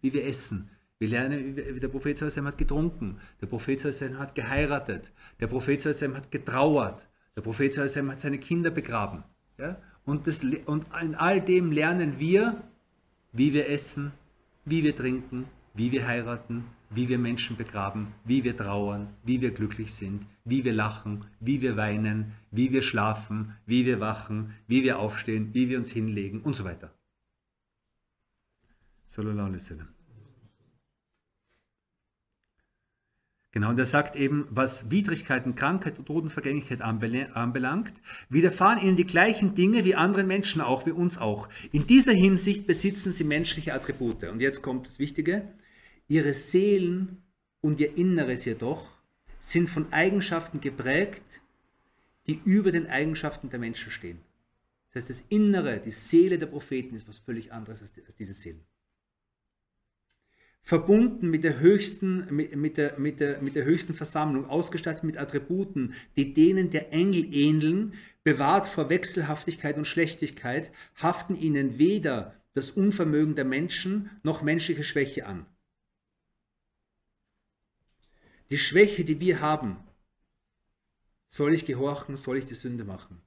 wie 0.00 0.12
wir 0.12 0.24
essen. 0.24 0.70
Wir 1.00 1.08
lernen, 1.08 1.56
der 1.56 1.88
Prophet 1.88 2.22
hat 2.22 2.58
getrunken, 2.58 3.18
der 3.40 3.48
Prophet 3.48 3.84
hat 3.84 4.36
geheiratet, 4.36 5.10
der 5.40 5.48
Prophet 5.48 5.84
hat 5.84 6.30
getrauert, 6.30 7.08
der 7.34 7.42
Prophet 7.42 7.76
hat 7.76 8.20
seine 8.20 8.38
Kinder 8.38 8.70
begraben. 8.70 9.24
Ja? 9.58 9.78
Und, 10.04 10.28
das, 10.28 10.42
und 10.66 10.86
in 11.02 11.16
all 11.16 11.40
dem 11.40 11.72
lernen 11.72 12.20
wir, 12.20 12.62
wie 13.32 13.52
wir 13.52 13.68
essen, 13.68 14.12
wie 14.64 14.84
wir 14.84 14.94
trinken, 14.94 15.46
wie 15.74 15.92
wir 15.92 16.06
heiraten, 16.06 16.64
wie 16.90 17.08
wir 17.08 17.18
Menschen 17.18 17.56
begraben, 17.56 18.14
wie 18.24 18.44
wir 18.44 18.56
trauern, 18.56 19.08
wie 19.24 19.40
wir 19.40 19.52
glücklich 19.52 19.94
sind, 19.94 20.26
wie 20.44 20.64
wir 20.64 20.72
lachen, 20.72 21.24
wie 21.40 21.62
wir 21.62 21.76
weinen, 21.76 22.32
wie 22.50 22.72
wir 22.72 22.82
schlafen, 22.82 23.54
wie 23.66 23.86
wir 23.86 24.00
wachen, 24.00 24.54
wie 24.66 24.82
wir 24.82 24.98
aufstehen, 24.98 25.54
wie 25.54 25.68
wir 25.68 25.78
uns 25.78 25.90
hinlegen 25.90 26.42
und 26.42 26.54
so 26.54 26.64
weiter. 26.64 26.92
Sallallahu 29.06 29.46
alaihi 29.46 29.60
wasallam. 29.60 29.88
Genau, 33.54 33.68
und 33.68 33.78
er 33.78 33.84
sagt 33.84 34.16
eben, 34.16 34.46
was 34.48 34.90
Widrigkeiten, 34.90 35.54
Krankheit 35.54 35.98
und 35.98 36.06
Totenvergänglichkeit 36.06 36.80
anbelangt, 36.80 37.92
widerfahren 38.30 38.80
ihnen 38.80 38.96
die 38.96 39.04
gleichen 39.04 39.52
Dinge 39.52 39.84
wie 39.84 39.94
anderen 39.94 40.26
Menschen 40.26 40.62
auch, 40.62 40.86
wie 40.86 40.90
uns 40.90 41.18
auch. 41.18 41.50
In 41.70 41.86
dieser 41.86 42.14
Hinsicht 42.14 42.66
besitzen 42.66 43.12
sie 43.12 43.24
menschliche 43.24 43.74
Attribute. 43.74 44.24
Und 44.24 44.40
jetzt 44.40 44.62
kommt 44.62 44.86
das 44.86 44.98
Wichtige. 44.98 45.52
Ihre 46.08 46.34
Seelen 46.34 47.22
und 47.60 47.80
ihr 47.80 47.96
Inneres 47.96 48.44
jedoch 48.44 48.90
sind 49.40 49.68
von 49.68 49.92
Eigenschaften 49.92 50.60
geprägt, 50.60 51.40
die 52.26 52.40
über 52.44 52.70
den 52.70 52.86
Eigenschaften 52.86 53.50
der 53.50 53.58
Menschen 53.58 53.90
stehen. 53.90 54.20
Das 54.92 55.04
heißt, 55.04 55.10
das 55.10 55.24
Innere, 55.30 55.80
die 55.80 55.90
Seele 55.90 56.38
der 56.38 56.46
Propheten 56.46 56.94
ist 56.94 57.08
was 57.08 57.18
völlig 57.18 57.52
anderes 57.52 57.80
als, 57.80 58.16
diese 58.16 58.34
Seelen. 58.34 58.60
Verbunden 60.64 61.28
mit 61.28 61.42
der, 61.42 61.58
höchsten, 61.58 62.26
mit, 62.30 62.76
der, 62.76 62.98
mit, 62.98 63.18
der, 63.18 63.42
mit 63.42 63.56
der 63.56 63.64
höchsten 63.64 63.94
Versammlung, 63.94 64.46
ausgestattet 64.46 65.02
mit 65.02 65.18
Attributen, 65.18 65.94
die 66.14 66.34
denen 66.34 66.70
der 66.70 66.92
Engel 66.92 67.34
ähneln, 67.34 67.94
bewahrt 68.22 68.68
vor 68.68 68.88
Wechselhaftigkeit 68.88 69.76
und 69.76 69.88
Schlechtigkeit, 69.88 70.70
haften 70.94 71.34
ihnen 71.34 71.78
weder 71.78 72.36
das 72.54 72.70
Unvermögen 72.70 73.34
der 73.34 73.44
Menschen 73.44 74.10
noch 74.22 74.42
menschliche 74.42 74.84
Schwäche 74.84 75.26
an. 75.26 75.46
Die 78.52 78.58
Schwäche, 78.58 79.02
die 79.02 79.18
wir 79.18 79.40
haben, 79.40 79.78
soll 81.26 81.54
ich 81.54 81.64
gehorchen, 81.64 82.18
soll 82.18 82.36
ich 82.36 82.44
die 82.44 82.54
Sünde 82.54 82.84
machen? 82.84 83.22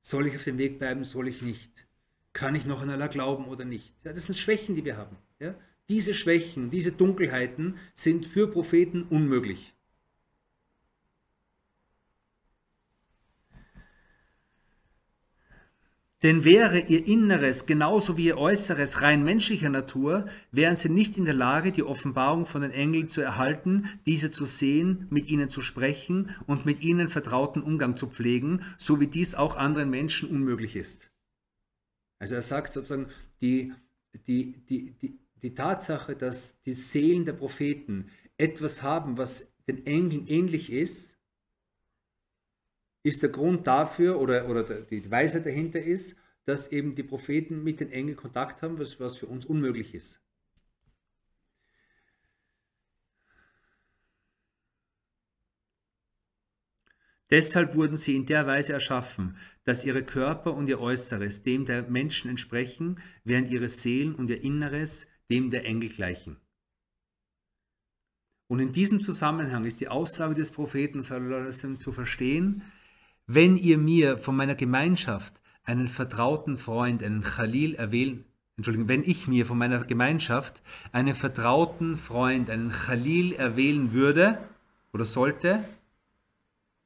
Soll 0.00 0.26
ich 0.26 0.34
auf 0.34 0.42
dem 0.42 0.58
Weg 0.58 0.80
bleiben, 0.80 1.04
soll 1.04 1.28
ich 1.28 1.42
nicht? 1.42 1.86
Kann 2.32 2.56
ich 2.56 2.66
noch 2.66 2.80
an 2.82 2.90
Allah 2.90 3.06
glauben 3.06 3.44
oder 3.44 3.64
nicht? 3.64 3.94
Ja, 4.02 4.12
das 4.12 4.26
sind 4.26 4.34
Schwächen, 4.34 4.74
die 4.74 4.84
wir 4.84 4.96
haben. 4.96 5.16
Ja? 5.38 5.54
Diese 5.88 6.12
Schwächen, 6.12 6.72
diese 6.72 6.90
Dunkelheiten 6.90 7.78
sind 7.94 8.26
für 8.26 8.50
Propheten 8.50 9.04
unmöglich. 9.04 9.74
Denn 16.22 16.44
wäre 16.44 16.78
ihr 16.78 17.06
Inneres 17.06 17.66
genauso 17.66 18.16
wie 18.16 18.26
ihr 18.26 18.38
Äußeres 18.38 19.02
rein 19.02 19.24
menschlicher 19.24 19.70
Natur, 19.70 20.26
wären 20.52 20.76
sie 20.76 20.88
nicht 20.88 21.16
in 21.16 21.24
der 21.24 21.34
Lage, 21.34 21.72
die 21.72 21.82
Offenbarung 21.82 22.46
von 22.46 22.62
den 22.62 22.70
Engeln 22.70 23.08
zu 23.08 23.20
erhalten, 23.20 23.88
diese 24.06 24.30
zu 24.30 24.44
sehen, 24.44 25.08
mit 25.10 25.28
ihnen 25.28 25.48
zu 25.48 25.62
sprechen 25.62 26.30
und 26.46 26.64
mit 26.64 26.80
ihnen 26.80 27.08
vertrauten 27.08 27.60
Umgang 27.60 27.96
zu 27.96 28.06
pflegen, 28.06 28.62
so 28.78 29.00
wie 29.00 29.08
dies 29.08 29.34
auch 29.34 29.56
anderen 29.56 29.90
Menschen 29.90 30.30
unmöglich 30.30 30.76
ist. 30.76 31.10
Also 32.20 32.36
er 32.36 32.42
sagt 32.42 32.72
sozusagen, 32.72 33.08
die, 33.40 33.72
die, 34.28 34.52
die, 34.68 34.92
die, 34.92 35.18
die 35.42 35.54
Tatsache, 35.54 36.14
dass 36.14 36.62
die 36.62 36.74
Seelen 36.74 37.24
der 37.24 37.32
Propheten 37.32 38.10
etwas 38.38 38.84
haben, 38.84 39.18
was 39.18 39.52
den 39.66 39.84
Engeln 39.86 40.28
ähnlich 40.28 40.70
ist, 40.70 41.11
ist 43.02 43.22
der 43.22 43.30
Grund 43.30 43.66
dafür 43.66 44.20
oder, 44.20 44.48
oder 44.48 44.62
die 44.62 45.10
Weisheit 45.10 45.46
dahinter 45.46 45.80
ist, 45.80 46.16
dass 46.44 46.70
eben 46.72 46.94
die 46.94 47.02
Propheten 47.02 47.62
mit 47.62 47.80
den 47.80 47.90
Engeln 47.90 48.16
Kontakt 48.16 48.62
haben, 48.62 48.78
was, 48.78 48.98
was 49.00 49.16
für 49.16 49.26
uns 49.26 49.44
unmöglich 49.44 49.94
ist. 49.94 50.20
Deshalb 57.30 57.74
wurden 57.74 57.96
sie 57.96 58.14
in 58.14 58.26
der 58.26 58.46
Weise 58.46 58.74
erschaffen, 58.74 59.38
dass 59.64 59.84
ihre 59.84 60.02
Körper 60.02 60.52
und 60.52 60.68
ihr 60.68 60.80
Äußeres 60.80 61.42
dem 61.42 61.64
der 61.64 61.88
Menschen 61.88 62.28
entsprechen, 62.28 63.00
während 63.24 63.50
ihre 63.50 63.70
Seelen 63.70 64.14
und 64.14 64.28
ihr 64.28 64.42
Inneres 64.42 65.06
dem 65.30 65.50
der 65.50 65.64
Engel 65.64 65.88
gleichen. 65.88 66.36
Und 68.48 68.58
in 68.58 68.72
diesem 68.72 69.00
Zusammenhang 69.00 69.64
ist 69.64 69.80
die 69.80 69.88
Aussage 69.88 70.34
des 70.34 70.50
Propheten 70.50 71.02
zu 71.02 71.92
verstehen, 71.92 72.62
wenn 73.26 73.56
ihr 73.56 73.78
mir 73.78 74.18
von 74.18 74.36
meiner 74.36 74.54
Gemeinschaft 74.54 75.40
einen 75.64 75.88
vertrauten 75.88 76.56
Freund, 76.56 77.02
einen 77.02 77.22
Khalil 77.22 77.74
erwählen, 77.74 78.24
Entschuldigung, 78.56 78.88
wenn 78.88 79.02
ich 79.02 79.28
mir 79.28 79.46
von 79.46 79.58
meiner 79.58 79.84
Gemeinschaft 79.84 80.62
einen 80.92 81.14
vertrauten 81.14 81.96
Freund, 81.96 82.50
einen 82.50 82.70
Khalil 82.70 83.32
erwählen 83.32 83.92
würde 83.92 84.38
oder 84.92 85.04
sollte, 85.04 85.64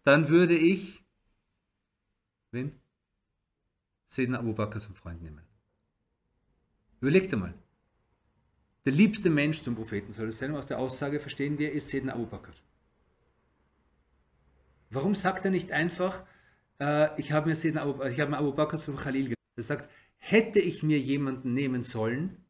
dann 0.05 0.29
würde 0.29 0.57
ich, 0.57 1.03
wen? 2.53 2.73
Sedna 4.07 4.39
Abu 4.39 4.53
Bakr 4.55 4.81
zum 4.81 4.95
Freund 4.95 5.21
nehmen. 5.23 5.43
Überlegt 7.01 7.33
einmal. 7.35 7.55
Der 8.85 8.93
liebste 8.93 9.29
Mensch 9.31 9.63
zum 9.63 9.75
Propheten, 9.75 10.13
soll 10.13 10.29
es 10.29 10.39
sein, 10.39 10.55
aus 10.55 10.67
der 10.67 10.79
Aussage 10.79 11.19
verstehen 11.19 11.59
wir, 11.59 11.73
ist 11.73 11.89
Sedna 11.89 12.15
Abu 12.15 12.27
Bakr. 12.27 12.53
Warum 14.91 15.15
sagt 15.15 15.45
er 15.45 15.51
nicht 15.51 15.73
einfach, 15.73 16.25
äh, 16.81 17.19
ich 17.21 17.33
habe 17.33 17.51
mir, 17.51 17.83
Abu, 17.83 18.05
habe 18.05 18.31
mir 18.31 18.39
Abu 18.39 18.53
Bakr 18.53 18.79
zum 18.79 18.97
Khalil 18.97 19.25
gesagt. 19.25 19.37
Er 19.57 19.63
sagt, 19.63 19.91
hätte 20.19 20.59
ich 20.61 20.83
mir 20.83 20.99
jemanden 20.99 21.55
nehmen 21.55 21.83
sollen, 21.83 22.45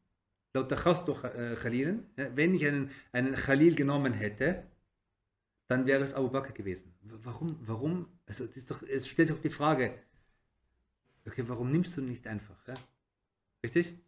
laut 0.55 0.71
der 0.71 0.79
Khasdo 0.79 1.13
äh, 1.23 1.57
Khalilen, 1.57 2.07
wenn 2.17 2.55
ich 2.55 2.67
einen, 2.67 2.91
einen 3.13 3.35
Khalil 3.35 3.75
genommen 3.75 4.13
hätte, 4.13 4.65
dann 5.69 5.87
wäre 5.87 6.03
es 6.03 6.15
Abu 6.15 6.31
Bakr 6.31 6.53
gewesen. 6.53 6.95
Warum? 7.03 7.57
Warum? 7.61 8.09
Also 8.27 8.45
ist 8.45 8.71
doch, 8.71 8.83
es 8.83 9.09
stellt 9.09 9.31
doch 9.31 9.41
die 9.41 9.51
Frage, 9.51 9.99
okay, 11.27 11.45
warum 11.47 11.71
nimmst 11.73 11.97
du 11.97 12.01
nicht 12.03 12.27
einfach? 12.27 12.57
Ja? 12.67 12.75
Richtig? 13.63 13.99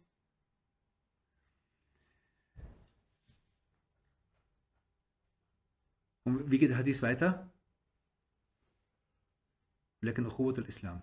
Und 6.23 6.51
wie 6.51 6.59
geht 6.59 6.69
der 6.69 6.77
Hadith 6.77 7.01
weiter? 7.01 7.51
لكن 10.02 10.26
أخوة 10.26 10.54
الإسلام. 10.58 11.00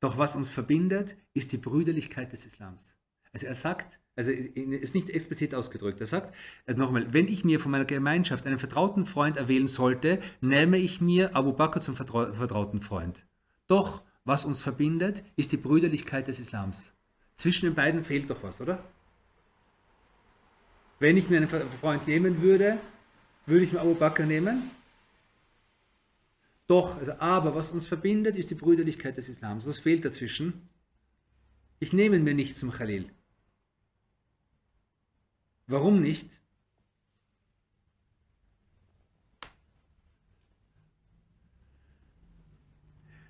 Doch 0.00 0.18
was 0.18 0.34
uns 0.34 0.50
verbindet, 0.50 1.16
ist 1.32 1.52
die 1.52 1.58
Brüderlichkeit 1.58 2.32
des 2.32 2.44
Islams. 2.44 2.96
Also 3.32 3.46
er 3.46 3.54
sagt, 3.54 4.00
also 4.16 4.30
ist 4.30 4.94
nicht 4.94 5.08
explizit 5.10 5.54
ausgedrückt, 5.54 6.00
er 6.00 6.06
sagt, 6.06 6.34
also 6.66 6.78
nochmal, 6.78 7.12
wenn 7.14 7.28
ich 7.28 7.44
mir 7.44 7.60
von 7.60 7.70
meiner 7.70 7.84
Gemeinschaft 7.84 8.44
einen 8.44 8.58
vertrauten 8.58 9.06
Freund 9.06 9.36
erwählen 9.36 9.68
sollte, 9.68 10.20
nehme 10.40 10.76
ich 10.76 11.00
mir 11.00 11.34
Abu 11.34 11.52
Bakr 11.52 11.80
zum 11.80 11.94
vertrauten 11.94 12.82
Freund. 12.82 13.24
Doch 13.68 14.02
was 14.24 14.44
uns 14.44 14.60
verbindet, 14.60 15.24
ist 15.36 15.52
die 15.52 15.56
Brüderlichkeit 15.56 16.28
des 16.28 16.40
Islams. 16.40 16.92
Zwischen 17.36 17.66
den 17.66 17.74
beiden 17.74 18.04
fehlt 18.04 18.28
doch 18.28 18.42
was, 18.42 18.60
oder? 18.60 18.84
Wenn 20.98 21.16
ich 21.16 21.28
mir 21.28 21.38
einen 21.38 21.48
Freund 21.48 22.06
nehmen 22.06 22.42
würde, 22.42 22.78
würde 23.46 23.64
ich 23.64 23.72
mir 23.72 23.80
Abu 23.80 23.94
Bakr 23.94 24.26
nehmen? 24.26 24.70
doch, 26.67 26.97
also, 26.97 27.13
aber 27.13 27.55
was 27.55 27.71
uns 27.71 27.87
verbindet, 27.87 28.35
ist 28.35 28.49
die 28.49 28.55
Brüderlichkeit 28.55 29.15
des 29.15 29.29
Islams. 29.29 29.65
Was 29.65 29.79
fehlt 29.79 30.03
dazwischen? 30.03 30.69
Ich 31.79 31.93
nehme 31.93 32.19
mir 32.19 32.33
nicht 32.33 32.57
zum 32.57 32.71
Khalil. 32.71 33.09
Warum 35.67 36.01
nicht? 36.01 36.29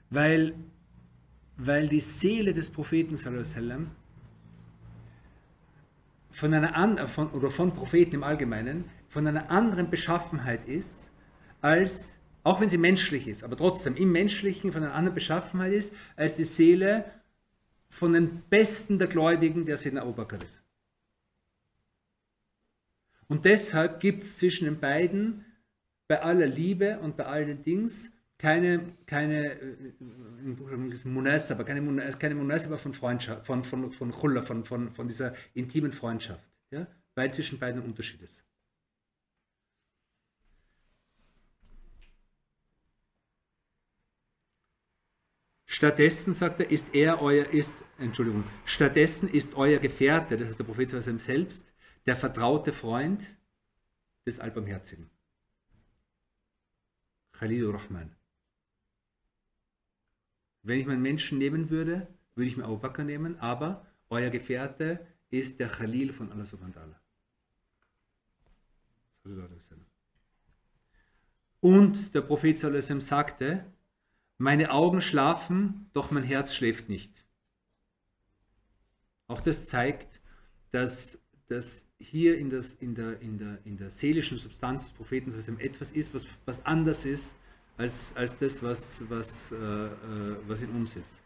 Weil, 0.10 0.56
weil 1.58 1.90
die 1.90 2.00
Seele 2.00 2.54
des 2.54 2.70
Propheten 2.70 3.18
sallam, 3.18 3.92
von 6.32 6.54
einer 6.54 7.08
von, 7.08 7.32
oder 7.32 7.52
von 7.52 7.74
Propheten 7.74 8.16
im 8.16 8.24
Allgemeinen 8.24 8.86
von 9.10 9.26
einer 9.26 9.50
anderen 9.50 9.90
Beschaffenheit 9.90 10.68
ist, 10.68 11.10
als, 11.62 12.17
auch 12.44 12.62
wenn 12.62 12.70
sie 12.70 12.78
menschlich 12.78 13.28
ist, 13.28 13.44
aber 13.44 13.58
trotzdem 13.58 13.96
im 13.96 14.12
Menschlichen 14.12 14.72
von 14.72 14.84
einer 14.84 14.94
anderen 14.94 15.16
Beschaffenheit 15.16 15.74
ist, 15.74 15.94
als 16.16 16.36
die 16.36 16.44
Seele 16.44 17.06
von 17.90 18.14
den 18.14 18.42
Besten 18.50 19.00
der 19.00 19.08
Gläubigen, 19.08 19.66
der 19.66 19.78
Sedna 19.78 20.02
Abubakr 20.02 20.42
ist. 20.42 20.64
Und 23.28 23.46
deshalb 23.46 24.00
gibt 24.00 24.24
es 24.24 24.38
zwischen 24.38 24.66
den 24.66 24.80
beiden 24.80 25.46
bei 26.08 26.22
aller 26.22 26.48
Liebe 26.48 27.00
und 27.00 27.18
bei 27.18 27.26
all 27.26 27.46
den 27.46 27.64
Dings 27.64 28.12
keine, 28.38 28.94
keine 29.06 29.52
äh, 29.60 29.94
Munasaba, 31.04 31.64
keine, 31.64 32.12
keine 32.14 32.36
Munasaba 32.36 32.78
von 32.78 32.94
Freundschaft, 32.94 33.46
von, 33.46 33.64
von, 33.64 33.92
von 33.92 34.12
Chulla, 34.12 34.44
von, 34.44 34.64
von, 34.64 34.92
von 34.92 35.08
dieser 35.08 35.34
intimen 35.54 35.92
Freundschaft, 35.92 36.52
ja? 36.72 36.88
weil 37.16 37.34
zwischen 37.34 37.60
beiden 37.60 37.82
ein 37.82 37.88
Unterschied 37.88 38.22
ist. 38.22 38.47
Stattdessen, 45.78 46.34
sagt 46.34 46.60
er, 46.60 46.72
ist 46.72 46.96
er 46.96 47.22
euer, 47.22 47.46
ist, 47.50 47.84
Entschuldigung, 48.00 48.44
stattdessen 48.66 49.30
ist 49.30 49.54
euer 49.54 49.78
Gefährte, 49.78 50.36
das 50.36 50.50
ist 50.50 50.58
der 50.58 50.64
Prophet 50.64 50.90
selbst, 50.90 51.72
der 52.08 52.18
vertraute 52.18 52.74
Freund 52.74 53.38
des 54.26 54.40
Allbarmherzigen. 54.40 55.08
Khalilur 57.32 57.76
Rahman. 57.76 58.16
Wenn 60.64 60.80
ich 60.80 60.88
meinen 60.88 61.04
Menschen 61.04 61.38
nehmen 61.38 61.70
würde, 61.70 62.08
würde 62.34 62.50
ich 62.50 62.58
mir 62.58 62.64
Abu 62.64 62.80
Bakr 62.80 63.04
nehmen, 63.04 63.40
aber 63.40 63.86
euer 64.10 64.32
Gefährte 64.32 65.06
ist 65.30 65.60
der 65.60 65.68
Khalil 65.68 66.12
von 66.12 66.32
Allah 66.32 66.46
subhanahu 66.46 66.74
wa 66.74 66.82
ta'ala. 69.28 69.76
Und 71.60 72.16
der 72.16 72.22
Prophet 72.22 72.58
sagte, 72.58 73.72
meine 74.38 74.72
Augen 74.72 75.02
schlafen, 75.02 75.90
doch 75.94 76.12
mein 76.12 76.24
Herz 76.24 76.54
schläft 76.54 76.90
nicht. 76.90 77.26
Auch 79.28 79.42
das 79.42 79.68
zeigt, 79.68 80.22
dass, 80.72 81.20
dass 81.48 81.86
hier 82.00 82.38
in, 82.38 82.50
das, 82.50 82.74
in, 82.74 82.96
der, 82.96 83.20
in, 83.22 83.38
der, 83.38 83.60
in 83.66 83.78
der 83.78 83.90
seelischen 83.90 84.38
Substanz 84.38 84.84
des 84.84 84.94
Propheten 84.94 85.34
etwas 85.60 85.92
ist, 85.92 86.14
was, 86.14 86.28
was 86.46 86.66
anders 86.66 87.06
ist 87.06 87.36
als, 87.78 88.16
als 88.16 88.38
das, 88.38 88.62
was, 88.62 89.04
was, 89.10 89.52
äh, 89.52 89.56
äh, 89.56 90.38
was 90.48 90.62
in 90.62 90.70
uns 90.70 90.96
ist. 90.96 91.22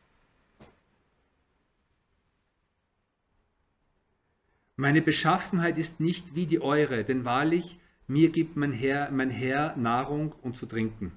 Meine 4.78 5.02
Beschaffenheit 5.02 5.78
ist 5.78 6.00
nicht 6.00 6.34
wie 6.34 6.48
die 6.48 6.62
eure, 6.62 7.04
denn 7.04 7.24
wahrlich, 7.24 7.78
mir 8.08 8.30
gibt 8.30 8.56
mein 8.56 8.72
Herr, 8.72 9.12
mein 9.12 9.30
Herr 9.30 9.76
Nahrung 9.78 10.34
und 10.42 10.56
zu 10.56 10.66
trinken. 10.66 11.12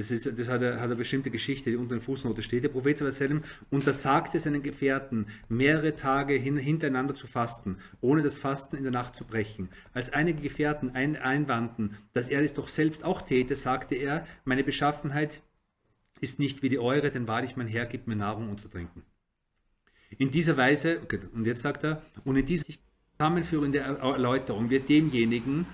Das, 0.00 0.10
ist, 0.10 0.38
das 0.38 0.48
hat, 0.48 0.62
eine, 0.62 0.76
hat 0.76 0.84
eine 0.84 0.96
bestimmte 0.96 1.30
Geschichte, 1.30 1.68
die 1.68 1.76
unter 1.76 1.96
der 1.96 2.02
Fußnote 2.02 2.42
steht. 2.42 2.64
Der 2.64 2.70
Prophet 2.70 2.96
sallam 2.96 3.42
untersagte 3.68 4.40
seinen 4.40 4.62
Gefährten, 4.62 5.26
mehrere 5.50 5.94
Tage 5.94 6.32
hin, 6.32 6.56
hintereinander 6.56 7.14
zu 7.14 7.26
fasten, 7.26 7.76
ohne 8.00 8.22
das 8.22 8.38
Fasten 8.38 8.76
in 8.76 8.82
der 8.82 8.92
Nacht 8.92 9.14
zu 9.14 9.26
brechen. 9.26 9.68
Als 9.92 10.10
einige 10.10 10.40
Gefährten 10.40 10.88
ein, 10.94 11.16
einwandten, 11.16 11.98
dass 12.14 12.30
er 12.30 12.40
es 12.40 12.54
doch 12.54 12.68
selbst 12.68 13.04
auch 13.04 13.20
täte, 13.20 13.56
sagte 13.56 13.94
er, 13.94 14.26
meine 14.46 14.64
Beschaffenheit 14.64 15.42
ist 16.22 16.38
nicht 16.38 16.62
wie 16.62 16.70
die 16.70 16.78
eure, 16.78 17.10
denn 17.10 17.28
wahrlich 17.28 17.56
mein 17.56 17.68
Herr 17.68 17.84
gibt 17.84 18.06
mir 18.06 18.16
Nahrung 18.16 18.48
und 18.48 18.58
zu 18.58 18.68
trinken. 18.68 19.02
In 20.16 20.30
dieser 20.30 20.56
Weise, 20.56 21.00
okay, 21.02 21.20
und 21.34 21.44
jetzt 21.44 21.60
sagt 21.60 21.84
er, 21.84 22.00
und 22.24 22.36
in 22.36 22.46
dieser 22.46 22.64
zusammenführende 23.18 23.80
Erläuterung 23.80 24.70
wird 24.70 24.88
demjenigen, 24.88 25.66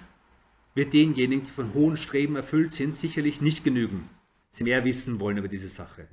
wird 0.74 0.92
denjenigen, 0.92 1.44
die 1.44 1.50
von 1.52 1.74
hohen 1.74 1.96
Streben 1.96 2.34
erfüllt 2.34 2.72
sind, 2.72 2.92
sicherlich 2.92 3.40
nicht 3.40 3.62
genügen. 3.62 4.10
Sie 4.56 4.64
mehr 4.64 4.86
wissen 4.86 5.20
wollen 5.20 5.36
über 5.36 5.48
diese 5.48 5.68
Sache. 5.68 6.08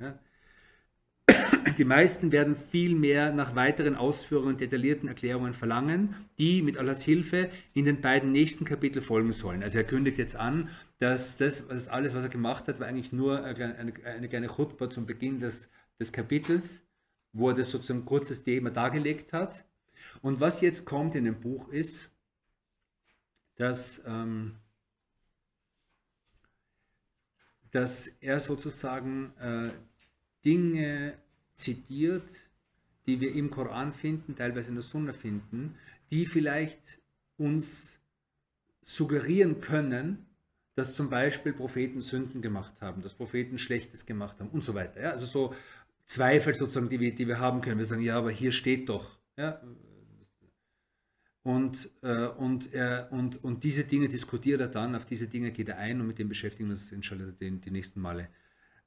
Die 1.78 1.86
meisten 1.86 2.34
werden 2.34 2.58
viel 2.58 2.94
mehr 2.94 3.32
nach 3.32 3.56
weiteren 3.56 3.96
Ausführungen 3.96 4.50
und 4.50 4.60
detaillierten 4.60 5.08
Erklärungen 5.08 5.54
verlangen, 5.54 6.14
die 6.38 6.62
mit 6.62 6.78
Allahs 6.78 7.02
Hilfe 7.02 7.50
in 7.74 7.86
den 7.86 8.02
beiden 8.02 8.34
nächsten 8.34 8.66
Kapiteln 8.66 9.02
folgen 9.02 9.32
sollen. 9.32 9.64
Also 9.64 9.78
er 9.78 9.86
kündigt 9.86 10.18
jetzt 10.18 10.36
an, 10.36 10.68
dass 11.00 11.38
das, 11.38 11.66
das 11.70 11.88
alles, 11.88 12.16
was 12.16 12.24
er 12.24 12.30
gemacht 12.30 12.68
hat, 12.68 12.82
war 12.82 12.88
eigentlich 12.88 13.14
nur 13.14 13.46
eine, 13.46 13.78
eine, 13.78 13.94
eine 14.04 14.28
kleine 14.28 14.48
Chutba 14.48 14.90
zum 14.90 15.06
Beginn 15.06 15.40
des, 15.40 15.70
des 15.98 16.12
Kapitels, 16.12 16.82
wo 17.32 17.48
er 17.48 17.56
das 17.56 17.70
sozusagen 17.70 18.04
kurzes 18.04 18.44
Thema 18.44 18.72
dargelegt 18.72 19.32
hat. 19.32 19.64
Und 20.22 20.42
was 20.42 20.60
jetzt 20.60 20.84
kommt 20.84 21.16
in 21.16 21.24
dem 21.24 21.40
Buch 21.40 21.70
ist, 21.70 22.12
dass, 23.56 24.02
ähm, 24.06 24.58
dass 27.74 28.08
er 28.22 28.40
sozusagen 28.40 29.34
äh, 29.40 29.72
Dinge 30.46 31.18
zitiert, 31.56 32.30
die 33.06 33.20
wir 33.20 33.34
im 33.34 33.52
Koran 33.52 33.92
finden, 33.92 34.36
teilweise 34.36 34.70
in 34.70 34.76
der 34.76 34.84
Sunna 34.84 35.12
finden, 35.12 35.76
die 36.12 36.26
vielleicht 36.26 37.00
uns 37.38 38.00
suggerieren 38.82 39.60
können, 39.60 40.26
dass 40.76 40.96
zum 40.96 41.10
Beispiel 41.10 41.54
Propheten 41.54 42.02
Sünden 42.02 42.42
gemacht 42.42 42.74
haben, 42.80 43.02
dass 43.02 43.16
Propheten 43.16 43.58
Schlechtes 43.58 44.06
gemacht 44.06 44.40
haben 44.40 44.50
und 44.50 44.64
so 44.64 44.74
weiter. 44.74 45.02
Ja? 45.02 45.12
Also 45.12 45.26
so 45.26 45.56
Zweifel 46.06 46.56
sozusagen, 46.56 46.90
die 46.90 47.00
wir, 47.00 47.14
die 47.14 47.28
wir 47.28 47.40
haben 47.40 47.62
können. 47.62 47.80
Wir 47.80 47.86
sagen, 47.86 48.02
ja, 48.02 48.18
aber 48.18 48.32
hier 48.32 48.52
steht 48.52 48.90
doch. 48.90 49.18
Ja? 49.38 49.62
Und, 51.44 51.90
äh, 52.02 52.28
und, 52.28 52.74
er, 52.74 53.12
und, 53.12 53.44
und 53.44 53.64
diese 53.66 53.84
Dinge 53.84 54.08
diskutiert 54.08 54.62
er 54.62 54.70
dann, 54.70 54.96
auf 54.96 55.06
diese 55.06 55.28
Dinge 55.28 55.52
geht 55.52 55.68
er 55.68 55.78
ein 55.78 56.00
und 56.00 56.08
mit 56.08 56.18
dem 56.18 56.30
beschäftigen 56.30 56.70
wir 56.70 56.74
uns 56.74 56.92
inshallah 56.92 57.34
die, 57.40 57.60
die 57.60 57.72
nächsten 57.72 58.00
Male. 58.00 58.30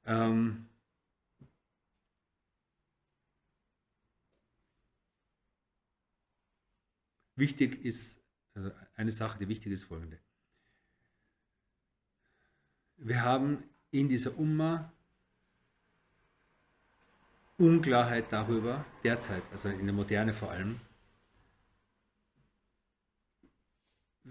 Ähm, 0.05 0.67
wichtig 7.35 7.85
ist, 7.85 8.19
also 8.55 8.71
eine 8.95 9.11
Sache, 9.11 9.37
die 9.37 9.47
wichtig 9.47 9.71
ist, 9.73 9.83
folgende. 9.83 10.19
Wir 12.97 13.21
haben 13.21 13.63
in 13.91 14.09
dieser 14.09 14.37
Umma 14.37 14.91
Unklarheit 17.59 18.31
darüber, 18.31 18.85
derzeit, 19.03 19.43
also 19.51 19.69
in 19.69 19.85
der 19.85 19.93
Moderne 19.93 20.33
vor 20.33 20.51
allem, 20.51 20.79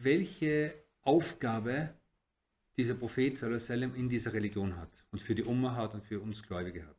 welche 0.03 0.75
Aufgabe 1.03 1.95
dieser 2.77 2.95
Prophet 2.95 3.41
in 3.43 4.09
dieser 4.09 4.35
Religion 4.35 4.77
hat 4.77 5.07
und 5.11 5.23
für 5.23 5.35
die 5.35 5.43
Umma 5.43 5.75
hat 5.75 5.95
und 5.95 6.05
für 6.05 6.21
uns 6.21 6.43
Gläubige 6.43 6.87
hat. 6.87 6.97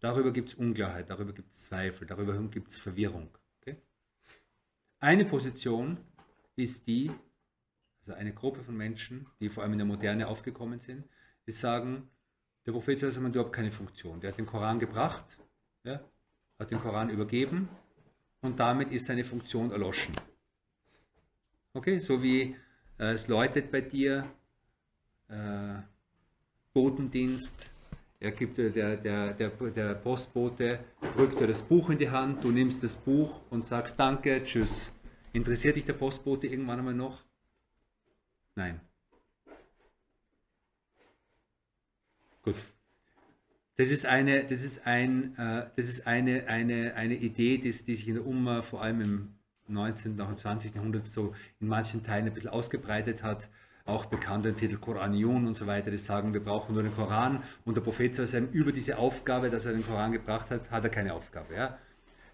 Darüber 0.00 0.32
gibt 0.32 0.48
es 0.48 0.54
Unklarheit, 0.56 1.08
darüber 1.08 1.32
gibt 1.32 1.52
es 1.52 1.62
Zweifel, 1.62 2.06
darüber 2.06 2.36
gibt 2.48 2.70
es 2.70 2.76
Verwirrung. 2.76 3.30
Okay? 3.60 3.76
Eine 4.98 5.24
Position 5.24 5.98
ist 6.56 6.88
die, 6.88 7.12
also 8.00 8.14
eine 8.14 8.34
Gruppe 8.34 8.64
von 8.64 8.76
Menschen, 8.76 9.26
die 9.38 9.48
vor 9.48 9.62
allem 9.62 9.72
in 9.72 9.78
der 9.78 9.86
Moderne 9.86 10.26
aufgekommen 10.26 10.80
sind, 10.80 11.04
die 11.46 11.52
sagen, 11.52 12.10
der 12.66 12.72
Prophet 12.72 13.00
hat 13.00 13.16
überhaupt 13.16 13.52
keine 13.52 13.70
Funktion. 13.70 14.20
Der 14.20 14.30
hat 14.30 14.38
den 14.38 14.46
Koran 14.46 14.80
gebracht, 14.80 15.38
ja, 15.84 16.00
hat 16.58 16.70
den 16.72 16.80
Koran 16.80 17.10
übergeben 17.10 17.68
und 18.40 18.58
damit 18.58 18.90
ist 18.90 19.06
seine 19.06 19.24
Funktion 19.24 19.70
erloschen. 19.70 20.14
Okay, 21.74 22.00
so 22.00 22.22
wie 22.22 22.54
äh, 22.98 23.12
es 23.12 23.28
läutet 23.28 23.70
bei 23.70 23.80
dir, 23.80 24.30
äh, 25.28 25.80
Botendienst, 26.74 27.70
er 28.20 28.30
gibt 28.30 28.58
dir, 28.58 28.68
der, 28.70 28.98
der, 28.98 29.32
der, 29.32 29.48
der 29.48 29.94
Postbote 29.94 30.84
drückt 31.16 31.40
dir 31.40 31.46
das 31.46 31.62
Buch 31.62 31.88
in 31.88 31.96
die 31.96 32.10
Hand, 32.10 32.44
du 32.44 32.52
nimmst 32.52 32.82
das 32.82 32.96
Buch 32.96 33.40
und 33.48 33.64
sagst 33.64 33.98
Danke, 33.98 34.44
tschüss. 34.44 34.94
Interessiert 35.32 35.76
dich 35.76 35.86
der 35.86 35.94
Postbote 35.94 36.46
irgendwann 36.46 36.78
einmal 36.78 36.94
noch? 36.94 37.24
Nein. 38.54 38.78
Gut. 42.42 42.62
Das 43.76 43.90
ist 43.90 44.04
eine, 44.04 44.44
das 44.44 44.62
ist 44.62 44.86
ein, 44.86 45.34
äh, 45.38 45.70
das 45.74 45.88
ist 45.88 46.06
eine, 46.06 46.48
eine, 46.48 46.94
eine 46.96 47.14
Idee, 47.16 47.56
die, 47.56 47.72
die 47.72 47.96
sich 47.96 48.08
in 48.08 48.16
der 48.16 48.26
Umma 48.26 48.60
vor 48.60 48.82
allem 48.82 49.00
im 49.00 49.34
19. 49.72 50.20
und 50.20 50.38
20. 50.38 50.74
Jahrhundert 50.74 51.08
so 51.08 51.34
in 51.60 51.68
manchen 51.68 52.02
Teilen 52.02 52.26
ein 52.26 52.34
bisschen 52.34 52.50
ausgebreitet 52.50 53.22
hat. 53.22 53.48
auch 53.84 54.06
bekannt 54.06 54.44
den 54.44 54.56
Titel 54.56 54.76
Koranion 54.76 55.46
und 55.46 55.54
so 55.54 55.66
weiter, 55.66 55.90
die 55.90 55.96
sagen, 55.96 56.32
wir 56.32 56.44
brauchen 56.44 56.74
nur 56.74 56.84
den 56.84 56.94
Koran 56.94 57.42
und 57.64 57.76
der 57.76 57.82
Prophet 57.82 58.16
über 58.52 58.70
diese 58.70 58.96
Aufgabe, 58.96 59.50
dass 59.50 59.66
er 59.66 59.72
den 59.72 59.84
Koran 59.84 60.12
gebracht 60.12 60.50
hat, 60.50 60.70
hat 60.70 60.84
er 60.84 60.90
keine 60.90 61.14
Aufgabe. 61.14 61.54
Ja? 61.54 61.78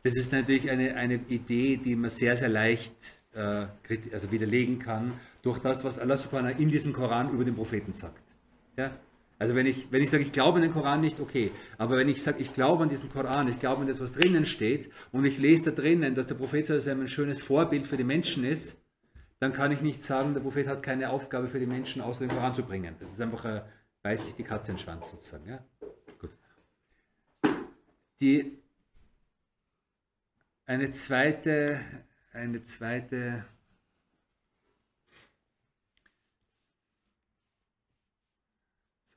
Das 0.03 0.17
ist 0.17 0.33
natürlich 0.33 0.71
eine, 0.71 0.95
eine 0.95 1.15
Idee, 1.15 1.79
die 1.79 1.97
man 1.97 2.11
sehr, 2.11 2.37
sehr 2.37 2.51
leicht 2.51 2.95
äh, 3.33 3.67
also 4.13 4.31
widerlegen 4.31 4.79
kann 4.79 5.15
durch 5.43 5.59
das, 5.59 5.85
was 5.85 5.99
Allah 5.99 6.17
subhanahu 6.17 6.61
in 6.61 6.69
diesem 6.69 6.93
Koran 6.93 7.31
über 7.31 7.45
den 7.45 7.55
Propheten 7.55 7.93
sagt. 7.93 8.23
Ja? 8.77 8.91
Also 9.39 9.55
wenn 9.55 9.67
ich, 9.67 9.91
wenn 9.93 10.03
ich 10.03 10.11
sage, 10.11 10.25
ich 10.25 10.33
glaube 10.33 10.57
an 10.57 10.63
den 10.63 10.73
Koran 10.73 11.01
nicht, 11.01 11.21
okay. 11.21 11.53
Aber 11.77 11.97
wenn 11.97 12.09
ich 12.09 12.23
sage, 12.23 12.41
ich 12.41 12.53
glaube 12.55 12.83
an 12.83 12.89
diesen 12.89 13.09
Koran, 13.09 13.49
ich 13.49 13.59
glaube 13.61 13.83
an 13.83 13.87
das, 13.87 14.01
was 14.01 14.13
drinnen 14.13 14.45
steht, 14.45 14.91
und 15.13 15.25
ich 15.25 15.39
lese 15.39 15.71
da 15.71 15.83
drinnen, 15.83 16.15
dass 16.15 16.27
der 16.27 16.35
Prophet 16.35 16.69
ein 16.71 17.09
schönes 17.09 17.41
Vorbild 17.41 17.87
für 17.87 17.97
die 17.97 18.05
Menschen 18.05 18.43
ist, 18.45 18.79
dann 19.39 19.53
kann 19.53 19.71
ich 19.71 19.81
nicht 19.81 20.03
sagen, 20.03 20.35
der 20.35 20.41
Prophet 20.41 20.67
hat 20.67 20.83
keine 20.83 21.11
Aufgabe 21.11 21.49
für 21.49 21.61
die 21.61 21.67
Menschen, 21.67 22.03
außer 22.03 22.21
den 22.21 22.31
Koran 22.31 22.55
zu 22.55 22.65
bringen. 22.65 22.97
Das 22.99 23.13
ist 23.13 23.21
einfach, 23.21 23.45
äh, 23.45 23.63
beißt 24.03 24.27
sich 24.27 24.35
die 24.35 24.43
Katze 24.43 24.73
in 24.73 24.77
den 24.77 24.83
Schwanz 24.83 25.11
sozusagen. 25.11 25.49
Ja? 25.49 25.65
Gut. 26.19 26.31
Die, 28.21 28.59
eine 30.67 30.91
zweite, 30.91 31.81
eine 32.33 32.65
zweite 32.65 33.45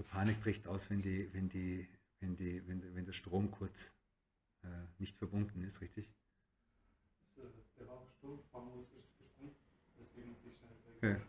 so 0.01 0.07
Panik 0.07 0.41
bricht 0.41 0.67
aus, 0.67 0.89
wenn, 0.89 1.01
die, 1.01 1.31
wenn, 1.33 1.47
die, 1.49 1.87
wenn, 2.19 2.35
die, 2.35 2.67
wenn, 2.67 2.95
wenn 2.95 3.05
der 3.05 3.13
Strom 3.13 3.51
kurz 3.51 3.93
äh, 4.63 4.67
nicht 4.97 5.17
verbunden 5.17 5.61
ist, 5.61 5.81
richtig? 5.81 6.11
Der 7.77 7.87
war 7.87 8.05
Strom, 8.17 8.39
ja. 11.01 11.21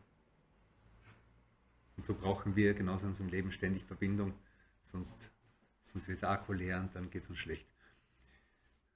Und 1.96 2.04
so 2.04 2.14
brauchen 2.14 2.56
wir 2.56 2.74
genauso 2.74 3.04
in 3.04 3.10
unserem 3.10 3.30
Leben 3.30 3.52
ständig 3.52 3.84
Verbindung, 3.84 4.34
sonst, 4.80 5.30
sonst 5.82 6.08
wird 6.08 6.22
der 6.22 6.30
Akku 6.30 6.52
leer 6.52 6.80
und 6.80 6.94
dann 6.94 7.10
geht 7.10 7.22
es 7.22 7.30
uns 7.30 7.38
schlecht. 7.38 7.68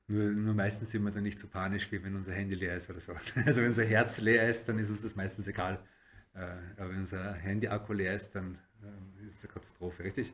Nur, 0.09 0.31
nur 0.31 0.55
meistens 0.55 0.91
sind 0.91 1.03
wir 1.03 1.11
dann 1.11 1.23
nicht 1.23 1.39
so 1.39 1.49
panisch, 1.49 1.91
wie 1.93 2.03
wenn 2.03 2.15
unser 2.15 2.33
Handy 2.33 2.55
leer 2.55 2.77
ist 2.77 2.89
oder 2.89 3.01
so. 3.01 3.13
Also 3.45 3.61
wenn 3.61 3.69
unser 3.69 3.85
Herz 3.85 4.19
leer 4.21 4.49
ist, 4.49 4.69
dann 4.69 4.79
ist 4.79 4.91
uns 4.91 5.03
das 5.03 5.17
meistens 5.17 5.47
egal. 5.47 5.85
Äh, 6.37 6.81
aber 6.81 6.91
wenn 6.91 7.01
unser 7.01 7.33
Handy-Akku 7.33 7.93
leer 7.95 8.15
ist, 8.15 8.35
dann 8.35 8.59
ähm, 8.83 9.27
ist 9.27 9.39
es 9.39 9.45
eine 9.45 9.55
Katastrophe, 9.55 10.05
richtig? 10.05 10.33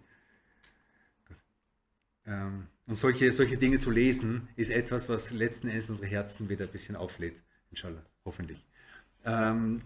Ähm, 2.27 2.67
und 2.87 2.97
solche, 2.97 3.31
solche 3.33 3.57
Dinge 3.57 3.79
zu 3.79 3.91
lesen, 3.91 4.49
ist 4.57 4.71
etwas, 4.71 5.09
was 5.09 5.31
letzten 5.31 5.69
Endes 5.69 5.89
unsere 5.89 6.09
Herzen 6.09 6.49
wieder 6.49 6.65
ein 6.65 6.71
bisschen 6.71 6.97
auflädt. 6.97 7.43
Inshallah, 7.71 8.05
hoffentlich. 8.25 8.67
Ähm, 9.25 9.83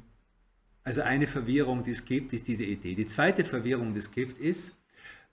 also 0.85 1.03
eine 1.03 1.27
Verwirrung, 1.27 1.83
die 1.83 1.91
es 1.91 2.05
gibt, 2.05 2.33
ist 2.33 2.47
diese 2.47 2.65
Idee. 2.65 2.95
Die 2.95 3.07
zweite 3.07 3.45
Verwirrung, 3.45 3.93
die 3.93 3.99
es 3.99 4.11
gibt, 4.11 4.39
ist 4.39 4.73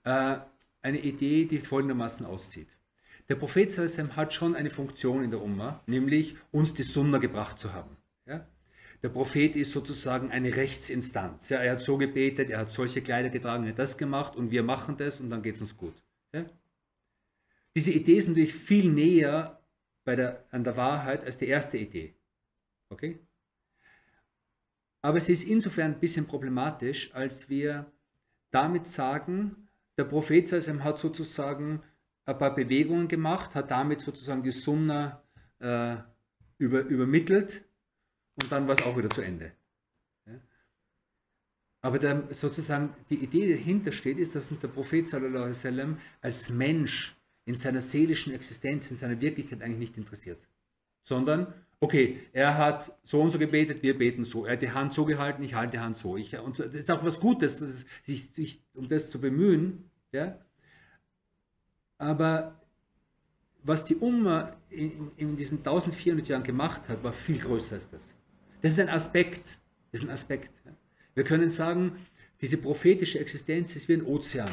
äh, 0.03 0.37
eine 0.81 0.99
Idee, 0.99 1.45
die 1.45 1.59
folgendermaßen 1.59 2.25
aussieht. 2.25 2.77
Der 3.29 3.35
Prophet 3.35 3.77
hat 3.77 4.33
schon 4.33 4.55
eine 4.55 4.69
Funktion 4.69 5.23
in 5.23 5.31
der 5.31 5.41
Umma, 5.41 5.81
nämlich 5.85 6.35
uns 6.51 6.73
die 6.73 6.83
Sunna 6.83 7.19
gebracht 7.19 7.57
zu 7.57 7.71
haben. 7.71 7.95
Ja? 8.25 8.45
Der 9.03 9.09
Prophet 9.09 9.57
ist 9.57 9.73
sozusagen 9.73 10.31
eine 10.31 10.55
Rechtsinstanz. 10.55 11.49
Ja? 11.49 11.59
Er 11.59 11.73
hat 11.73 11.81
so 11.81 11.97
gebetet, 11.97 12.49
er 12.49 12.59
hat 12.59 12.71
solche 12.71 13.01
Kleider 13.01 13.29
getragen, 13.29 13.65
er 13.65 13.71
hat 13.71 13.79
das 13.79 13.97
gemacht 13.97 14.35
und 14.37 14.49
wir 14.49 14.63
machen 14.63 14.95
das 14.95 15.19
und 15.19 15.29
dann 15.29 15.41
geht 15.41 15.55
es 15.55 15.61
uns 15.61 15.75
gut. 15.75 15.93
Ja? 16.33 16.45
Diese 17.75 17.91
Idee 17.91 18.13
ist 18.13 18.29
natürlich 18.29 18.53
viel 18.53 18.89
näher 18.89 19.59
der, 20.07 20.45
an 20.51 20.63
der 20.63 20.77
Wahrheit 20.77 21.25
als 21.25 21.37
die 21.37 21.47
erste 21.47 21.77
Idee. 21.77 22.15
Okay? 22.89 23.19
Aber 25.01 25.19
sie 25.19 25.33
ist 25.33 25.43
insofern 25.43 25.95
ein 25.95 25.99
bisschen 25.99 26.25
problematisch, 26.25 27.13
als 27.13 27.49
wir 27.49 27.91
damit 28.51 28.87
sagen, 28.87 29.67
der 29.97 30.05
Prophet 30.05 30.49
hat 30.49 30.97
sozusagen 30.97 31.83
ein 32.25 32.37
paar 32.37 32.55
Bewegungen 32.55 33.09
gemacht, 33.09 33.53
hat 33.53 33.69
damit 33.69 33.99
sozusagen 33.99 34.43
die 34.43 34.53
Sunna 34.53 35.21
äh, 35.59 35.97
über, 36.57 36.81
übermittelt 36.81 37.65
und 38.41 38.51
dann 38.51 38.67
war 38.67 38.75
es 38.75 38.83
auch 38.83 38.97
wieder 38.97 39.09
zu 39.09 39.21
Ende. 39.21 39.51
Aber 41.81 41.99
der, 41.99 42.23
sozusagen 42.33 42.93
die 43.09 43.17
Idee, 43.17 43.47
die 43.47 43.53
dahinter 43.55 43.91
steht, 43.91 44.17
ist, 44.17 44.35
dass 44.35 44.57
der 44.57 44.69
Prophet 44.69 45.05
sallam, 45.05 45.99
als 46.21 46.49
Mensch 46.49 47.13
in 47.43 47.55
seiner 47.55 47.81
seelischen 47.81 48.33
Existenz, 48.33 48.89
in 48.89 48.95
seiner 48.95 49.19
Wirklichkeit 49.19 49.61
eigentlich 49.61 49.79
nicht 49.79 49.97
interessiert, 49.97 50.39
sondern 51.01 51.53
okay, 51.81 52.19
er 52.31 52.57
hat 52.57 52.97
so 53.03 53.21
und 53.21 53.31
so 53.31 53.37
gebetet, 53.37 53.83
wir 53.83 53.97
beten 53.97 54.23
so. 54.23 54.45
Er 54.45 54.53
hat 54.53 54.61
die 54.61 54.71
Hand 54.71 54.93
so 54.93 55.03
gehalten, 55.03 55.43
ich 55.43 55.53
halte 55.53 55.73
die 55.73 55.79
Hand 55.79 55.97
so. 55.97 56.15
Ich, 56.15 56.37
und 56.37 56.57
das 56.57 56.73
ist 56.73 56.89
auch 56.89 57.03
was 57.03 57.19
Gutes, 57.19 57.59
das, 57.59 57.85
sich, 58.03 58.29
sich, 58.31 58.61
um 58.73 58.87
das 58.87 59.09
zu 59.09 59.19
bemühen. 59.19 59.89
Ja? 60.13 60.39
Aber 61.97 62.61
was 63.63 63.83
die 63.83 63.97
Umma 63.97 64.55
in, 64.69 65.11
in, 65.17 65.35
diesen 65.35 65.57
1400 65.57 66.27
Jahren 66.29 66.43
gemacht 66.43 66.87
hat, 66.87 67.03
war 67.03 67.11
viel 67.11 67.39
größer 67.39 67.75
als 67.75 67.89
das. 67.89 68.15
Das 68.63 68.73
ist 68.73 68.79
ein 68.79 68.89
Aspekt. 68.89 69.59
Das 69.91 70.01
ist 70.01 70.07
ein 70.07 70.11
Aspekt. 70.11 70.49
Wir 71.13 71.23
können 71.23 71.51
sagen, 71.51 71.97
diese 72.41 72.57
prophetische 72.57 73.19
Existenz 73.19 73.75
ist 73.75 73.87
wie 73.87 73.93
ein 73.93 74.03
Ozean. 74.03 74.49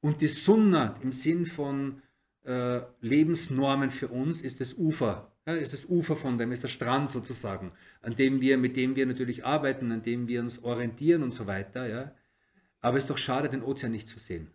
Und 0.00 0.20
die 0.20 0.28
Sunna 0.28 0.94
im 1.02 1.10
Sinn 1.10 1.44
von 1.44 2.00
äh, 2.44 2.82
Lebensnormen 3.00 3.90
für 3.90 4.06
uns 4.06 4.40
ist 4.40 4.60
das 4.60 4.74
Ufer 4.74 5.30
ja, 5.46 5.54
ist 5.54 5.72
das 5.72 5.86
Ufer 5.86 6.16
von 6.16 6.38
dem, 6.38 6.52
ist 6.52 6.62
der 6.62 6.68
Strand 6.68 7.10
sozusagen, 7.10 7.70
an 8.02 8.14
dem 8.14 8.40
wir, 8.40 8.58
mit 8.58 8.76
dem 8.76 8.96
wir 8.96 9.06
natürlich 9.06 9.44
arbeiten, 9.44 9.90
an 9.90 10.02
dem 10.02 10.28
wir 10.28 10.40
uns 10.40 10.62
orientieren 10.62 11.22
und 11.22 11.32
so 11.32 11.46
weiter. 11.46 11.88
Ja. 11.88 12.12
Aber 12.80 12.96
es 12.96 13.04
ist 13.04 13.10
doch 13.10 13.18
schade, 13.18 13.48
den 13.48 13.62
Ozean 13.62 13.92
nicht 13.92 14.08
zu 14.08 14.18
sehen. 14.18 14.48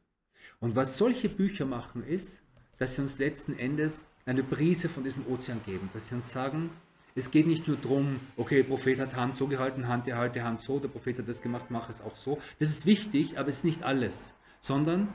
Und 0.60 0.76
was 0.76 0.98
solche 0.98 1.30
Bücher 1.30 1.66
machen, 1.66 2.04
ist, 2.04 2.42
dass 2.78 2.96
sie 2.96 3.02
uns 3.02 3.18
letzten 3.18 3.58
Endes 3.58 4.06
eine 4.26 4.44
Brise 4.44 4.90
von 4.90 5.04
diesem 5.04 5.28
Ozean 5.28 5.62
geben, 5.66 5.90
dass 5.94 6.10
sie 6.10 6.16
uns 6.16 6.32
sagen, 6.32 6.70
es 7.18 7.32
geht 7.32 7.48
nicht 7.48 7.68
nur 7.68 7.78
darum, 7.78 8.20
okay, 8.36 8.58
der 8.58 8.66
Prophet 8.66 9.00
hat 9.00 9.16
Hand 9.16 9.38
so 9.38 9.48
gehalten, 9.48 9.88
Hand, 9.88 10.06
der 10.06 10.18
halte 10.18 10.44
Hand 10.44 10.60
so, 10.60 10.80
der 10.80 10.90
Prophet 10.90 11.18
hat 11.18 11.30
das 11.30 11.42
gemacht, 11.42 11.68
mach 11.70 11.90
es 11.90 12.02
auch 12.02 12.16
so. 12.18 12.40
Das 12.60 12.70
ist 12.70 12.86
wichtig, 12.86 13.40
aber 13.40 13.48
es 13.48 13.58
ist 13.58 13.64
nicht 13.64 13.84
alles, 13.84 14.34
sondern 14.60 15.14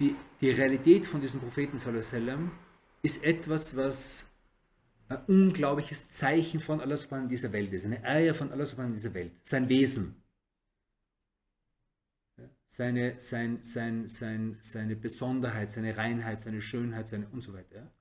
die, 0.00 0.16
die 0.40 0.50
Realität 0.50 1.06
von 1.06 1.20
diesem 1.20 1.38
Propheten 1.38 1.78
sallam, 1.78 2.50
ist 3.02 3.22
etwas, 3.22 3.76
was 3.76 4.26
ein 5.08 5.18
unglaubliches 5.26 6.10
Zeichen 6.10 6.60
von 6.60 6.80
Allah 6.80 6.96
subhanahu 6.96 7.24
in 7.24 7.28
dieser 7.28 7.52
Welt 7.52 7.72
ist, 7.72 7.84
eine 7.84 8.02
Eier 8.02 8.34
von 8.34 8.50
Allah 8.50 8.66
subhanahu 8.66 8.88
in 8.88 8.94
dieser 8.94 9.14
Welt, 9.14 9.32
sein 9.44 9.68
Wesen, 9.68 10.16
seine, 12.66 13.20
sein, 13.20 13.62
sein, 13.62 14.08
sein, 14.08 14.56
seine 14.60 14.96
Besonderheit, 14.96 15.70
seine 15.70 15.96
Reinheit, 15.96 16.40
seine 16.40 16.60
Schönheit 16.60 17.08
seine 17.08 17.28
und 17.28 17.42
so 17.42 17.52
weiter. 17.52 17.92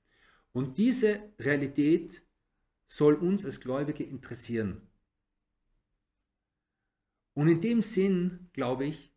Und 0.51 0.79
diese 0.79 1.19
Realität 1.39 2.23
soll 2.95 3.15
uns 3.15 3.45
als 3.45 3.59
Gläubige 3.59 4.03
interessieren. 4.03 4.81
Und 7.33 7.47
in 7.47 7.61
dem 7.61 7.81
Sinn, 7.81 8.49
glaube 8.53 8.85
ich, 8.85 9.11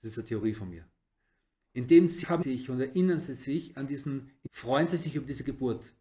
das 0.00 0.12
ist 0.12 0.18
eine 0.18 0.26
Theorie 0.28 0.54
von 0.54 0.70
mir, 0.70 0.88
in 1.72 1.86
dem 1.86 2.08
Sinn 2.08 2.28
haben 2.28 2.42
sie 2.42 2.56
sich 2.56 2.70
und 2.70 2.80
erinnern 2.80 3.20
sie 3.20 3.34
sich 3.34 3.76
an 3.76 3.86
diesen, 3.86 4.30
freuen 4.50 4.86
sie 4.86 4.96
sich 4.96 5.14
über 5.16 5.26
diese 5.26 5.44
Geburt, 5.44 5.92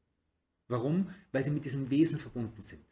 Warum? 0.69 1.09
Weil 1.31 1.43
sie 1.43 1.51
mit 1.51 1.65
diesem 1.65 1.89
Wesen 1.89 2.19
verbunden 2.19 2.61
sind. 2.61 2.85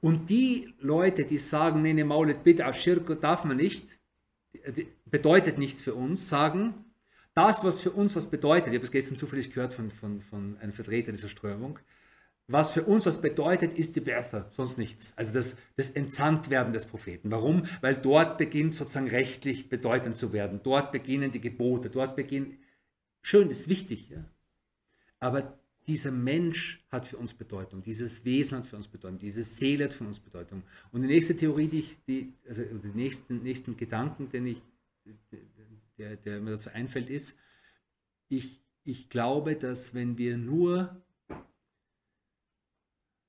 Und 0.00 0.30
die 0.30 0.72
Leute, 0.78 1.24
die 1.24 1.38
sagen, 1.38 1.82
nee, 1.82 1.92
nee, 1.92 2.04
Maulet 2.04 2.44
bitte, 2.44 2.64
Ashirko 2.64 3.16
darf 3.16 3.44
man 3.44 3.56
nicht, 3.56 3.86
bedeutet 5.04 5.58
nichts 5.58 5.82
für 5.82 5.94
uns, 5.94 6.28
sagen, 6.28 6.84
das, 7.34 7.64
was 7.64 7.80
für 7.80 7.90
uns 7.90 8.14
was 8.14 8.30
bedeutet, 8.30 8.68
ich 8.68 8.76
habe 8.76 8.84
es 8.84 8.92
gestern 8.92 9.16
zufällig 9.16 9.50
gehört 9.50 9.74
von, 9.74 9.90
von, 9.90 10.20
von 10.20 10.56
einem 10.58 10.72
Vertreter 10.72 11.10
dieser 11.10 11.28
Strömung, 11.28 11.80
was 12.46 12.72
für 12.72 12.82
uns 12.84 13.06
was 13.06 13.20
bedeutet, 13.20 13.78
ist 13.78 13.96
die 13.96 14.00
Bertha, 14.00 14.46
sonst 14.50 14.76
nichts. 14.76 15.14
Also 15.16 15.32
das, 15.32 15.56
das 15.76 15.90
Entsandtwerden 15.90 16.72
des 16.72 16.84
Propheten. 16.84 17.30
Warum? 17.30 17.64
Weil 17.80 17.96
dort 17.96 18.36
beginnt 18.36 18.74
sozusagen 18.74 19.08
rechtlich 19.08 19.70
bedeutend 19.70 20.16
zu 20.16 20.32
werden. 20.32 20.60
Dort 20.62 20.92
beginnen 20.92 21.30
die 21.30 21.40
Gebote, 21.40 21.88
dort 21.88 22.16
beginnen, 22.16 22.58
schön, 23.22 23.48
ist 23.48 23.68
wichtig, 23.68 24.10
ja. 24.10 24.24
Aber 25.20 25.58
dieser 25.86 26.10
Mensch 26.10 26.84
hat 26.90 27.06
für 27.06 27.16
uns 27.16 27.32
Bedeutung, 27.32 27.82
dieses 27.82 28.24
Wesen 28.26 28.58
hat 28.58 28.66
für 28.66 28.76
uns 28.76 28.88
Bedeutung, 28.88 29.18
diese 29.18 29.42
Seele 29.42 29.84
hat 29.84 29.94
für 29.94 30.04
uns 30.04 30.18
Bedeutung. 30.18 30.62
Und 30.92 31.02
die 31.02 31.08
nächste 31.08 31.36
Theorie, 31.36 31.68
die 31.68 31.78
ich, 31.78 32.04
die, 32.04 32.34
also 32.46 32.62
den 32.62 32.94
nächsten, 32.94 33.42
nächsten 33.42 33.76
Gedanken, 33.76 34.28
den 34.30 34.46
ich, 34.46 34.62
der, 35.96 36.16
der 36.16 36.40
mir 36.40 36.52
dazu 36.52 36.70
einfällt, 36.70 37.08
ist, 37.08 37.38
ich, 38.28 38.62
ich 38.84 39.08
glaube, 39.08 39.56
dass 39.56 39.94
wenn 39.94 40.18
wir 40.18 40.36
nur 40.36 41.03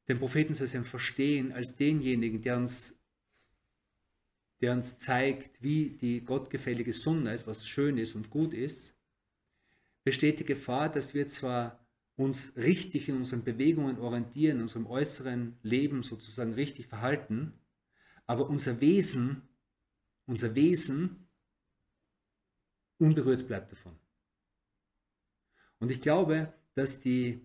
den 0.07 0.19
Propheten 0.19 0.53
verstehen 0.53 1.51
als 1.51 1.75
denjenigen, 1.75 2.41
der 2.41 2.57
uns, 2.57 2.93
der 4.61 4.73
uns 4.73 4.97
zeigt, 4.97 5.61
wie 5.61 5.89
die 5.89 6.21
gottgefällige 6.23 6.93
Sunna 6.93 7.33
ist, 7.33 7.47
was 7.47 7.67
schön 7.67 7.97
ist 7.97 8.15
und 8.15 8.29
gut 8.29 8.53
ist, 8.53 8.95
besteht 10.03 10.39
die 10.39 10.45
Gefahr, 10.45 10.89
dass 10.89 11.13
wir 11.13 11.27
zwar 11.27 11.85
uns 12.15 12.55
richtig 12.55 13.09
in 13.09 13.17
unseren 13.17 13.43
Bewegungen 13.43 13.99
orientieren, 13.99 14.57
in 14.57 14.63
unserem 14.63 14.85
äußeren 14.85 15.57
Leben 15.63 16.03
sozusagen 16.03 16.53
richtig 16.53 16.87
verhalten, 16.87 17.53
aber 18.25 18.49
unser 18.49 18.79
Wesen, 18.79 19.41
unser 20.25 20.55
Wesen 20.55 21.27
unberührt 22.97 23.47
bleibt 23.47 23.71
davon. 23.71 23.97
Und 25.79 25.91
ich 25.91 26.01
glaube, 26.01 26.53
dass 26.75 27.01
die, 27.01 27.41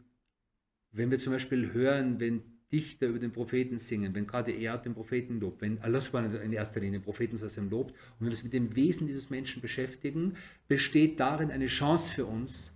wenn 0.93 1.11
wir 1.11 1.19
zum 1.19 1.33
Beispiel 1.33 1.73
hören, 1.73 2.21
wenn 2.21 2.49
Dichter 2.73 3.07
über 3.09 3.18
den 3.18 3.33
Propheten 3.33 3.79
singen, 3.79 4.14
wenn 4.14 4.27
gerade 4.27 4.53
er 4.53 4.79
den 4.79 4.95
Propheten 4.95 5.41
lobt, 5.41 5.61
wenn 5.61 5.81
Allah 5.81 6.01
in 6.43 6.53
erster 6.53 6.81
Linie 6.81 7.01
den 7.01 7.05
Propheten 7.05 7.37
lobt 7.71 7.91
und 7.91 7.97
wenn 8.18 8.27
wir 8.27 8.31
uns 8.31 8.45
mit 8.45 8.53
dem 8.53 8.75
Wesen 8.77 9.07
dieses 9.07 9.31
Menschen 9.31 9.61
beschäftigen, 9.61 10.37
besteht 10.68 11.18
darin 11.18 11.51
eine 11.51 11.66
Chance 11.66 12.12
für 12.12 12.27
uns, 12.27 12.73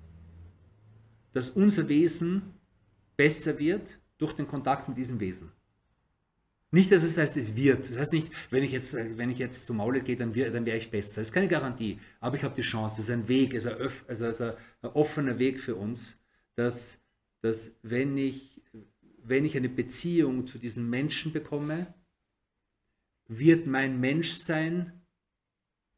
dass 1.32 1.50
unser 1.50 1.88
Wesen 1.88 2.42
besser 3.16 3.58
wird 3.58 3.98
durch 4.18 4.32
den 4.32 4.48
Kontakt 4.48 4.88
mit 4.88 4.98
diesem 4.98 5.20
Wesen. 5.20 5.50
Nicht, 6.74 6.90
dass 6.90 7.04
es 7.04 7.16
heißt, 7.16 7.36
es 7.36 7.54
wird. 7.54 7.88
Das 7.88 7.96
heißt 7.96 8.12
nicht, 8.12 8.32
wenn 8.50 8.64
ich 8.64 8.72
jetzt, 8.72 8.94
wenn 8.94 9.30
ich 9.30 9.38
jetzt 9.38 9.66
zum 9.66 9.76
Maule 9.76 10.00
gehe, 10.00 10.16
dann, 10.16 10.32
dann 10.32 10.66
wäre 10.66 10.76
ich 10.76 10.90
besser. 10.90 11.20
Das 11.20 11.28
ist 11.28 11.32
keine 11.32 11.46
Garantie. 11.46 12.00
Aber 12.18 12.36
ich 12.36 12.42
habe 12.42 12.56
die 12.56 12.62
Chance. 12.62 12.96
Das 12.96 13.04
ist 13.04 13.12
ein 13.12 13.28
Weg, 13.28 13.54
es 13.54 13.64
ist, 13.64 14.40
ein 14.40 14.54
offener 14.82 15.38
Weg 15.38 15.60
für 15.60 15.76
uns, 15.76 16.18
dass, 16.56 16.98
dass 17.42 17.76
wenn, 17.82 18.16
ich, 18.16 18.60
wenn 19.26 19.44
ich 19.44 19.56
eine 19.56 19.68
Beziehung 19.68 20.46
zu 20.46 20.58
diesen 20.58 20.88
Menschen 20.88 21.32
bekomme, 21.32 21.94
wird 23.26 23.66
mein 23.66 23.98
Menschsein 24.00 25.06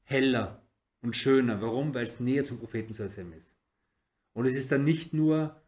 heller 0.02 0.66
und 1.00 1.16
schöner. 1.16 1.60
Warum? 1.60 1.94
Weil 1.94 2.04
es 2.04 2.20
näher 2.20 2.44
zum 2.44 2.58
Propheten 2.58 2.92
Salsem 2.92 3.32
ist. 3.32 3.56
Und 4.32 4.46
es 4.46 4.54
ist 4.54 4.70
dann 4.70 4.84
nicht 4.84 5.12
nur 5.12 5.60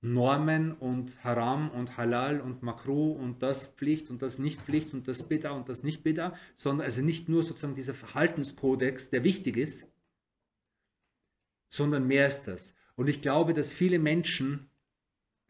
Normen 0.00 0.72
und 0.72 1.22
Haram 1.22 1.70
und 1.70 1.98
Halal 1.98 2.40
und 2.40 2.62
Makruh 2.62 3.12
und 3.12 3.42
das 3.42 3.66
Pflicht 3.66 4.10
und 4.10 4.22
das 4.22 4.38
nicht 4.38 4.62
Pflicht 4.62 4.94
und 4.94 5.06
das 5.06 5.28
Bid'a 5.28 5.50
und 5.50 5.68
das 5.68 5.82
nicht 5.82 6.06
Bid'a, 6.06 6.34
sondern 6.56 6.86
also 6.86 7.02
nicht 7.02 7.28
nur 7.28 7.42
sozusagen 7.42 7.74
dieser 7.74 7.92
Verhaltenskodex, 7.92 9.10
der 9.10 9.24
wichtig 9.24 9.58
ist, 9.58 9.86
sondern 11.68 12.06
mehr 12.06 12.26
ist 12.26 12.44
das. 12.44 12.74
Und 12.94 13.08
ich 13.08 13.20
glaube, 13.20 13.52
dass 13.52 13.72
viele 13.72 13.98
Menschen, 13.98 14.69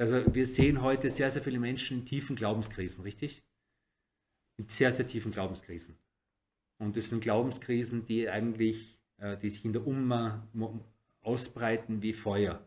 also 0.01 0.35
wir 0.35 0.47
sehen 0.47 0.81
heute 0.81 1.11
sehr, 1.11 1.31
sehr 1.31 1.43
viele 1.43 1.59
Menschen 1.59 1.99
in 1.99 2.07
tiefen 2.07 2.35
Glaubenskrisen, 2.35 3.03
richtig? 3.03 3.43
In 4.57 4.67
sehr, 4.67 4.93
sehr 4.93 5.07
tiefen 5.07 5.31
Glaubenskrisen. 5.31 5.99
Und 6.79 6.97
das 6.97 7.11
sind 7.11 7.21
Glaubenskrisen, 7.21 8.07
die 8.07 8.31
eigentlich, 8.31 8.99
äh, 9.19 9.37
die 9.37 9.51
sich 9.51 9.63
in 9.63 9.75
der 9.75 9.87
Umma 9.87 10.49
ausbreiten 11.21 12.01
wie 12.01 12.15
Feuer. 12.15 12.67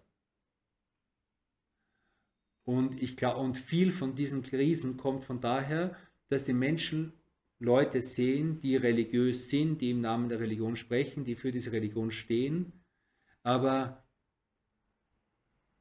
Und, 2.66 3.02
ich 3.02 3.18
glaube, 3.18 3.40
und 3.40 3.58
viel 3.58 3.92
von 3.92 4.14
diesen 4.14 4.44
Krisen 4.44 4.96
kommt 4.96 5.24
von 5.24 5.42
daher, 5.42 5.98
dass 6.30 6.46
die 6.46 6.54
Menschen 6.54 7.14
Leute 7.58 8.04
sehen, 8.04 8.60
die 8.60 8.76
religiös 8.76 9.50
sind, 9.50 9.82
die 9.82 9.90
im 9.90 10.02
Namen 10.02 10.30
der 10.30 10.40
Religion 10.40 10.76
sprechen, 10.76 11.26
die 11.26 11.36
für 11.36 11.52
diese 11.52 11.72
Religion 11.72 12.12
stehen, 12.12 12.74
aber 13.42 14.03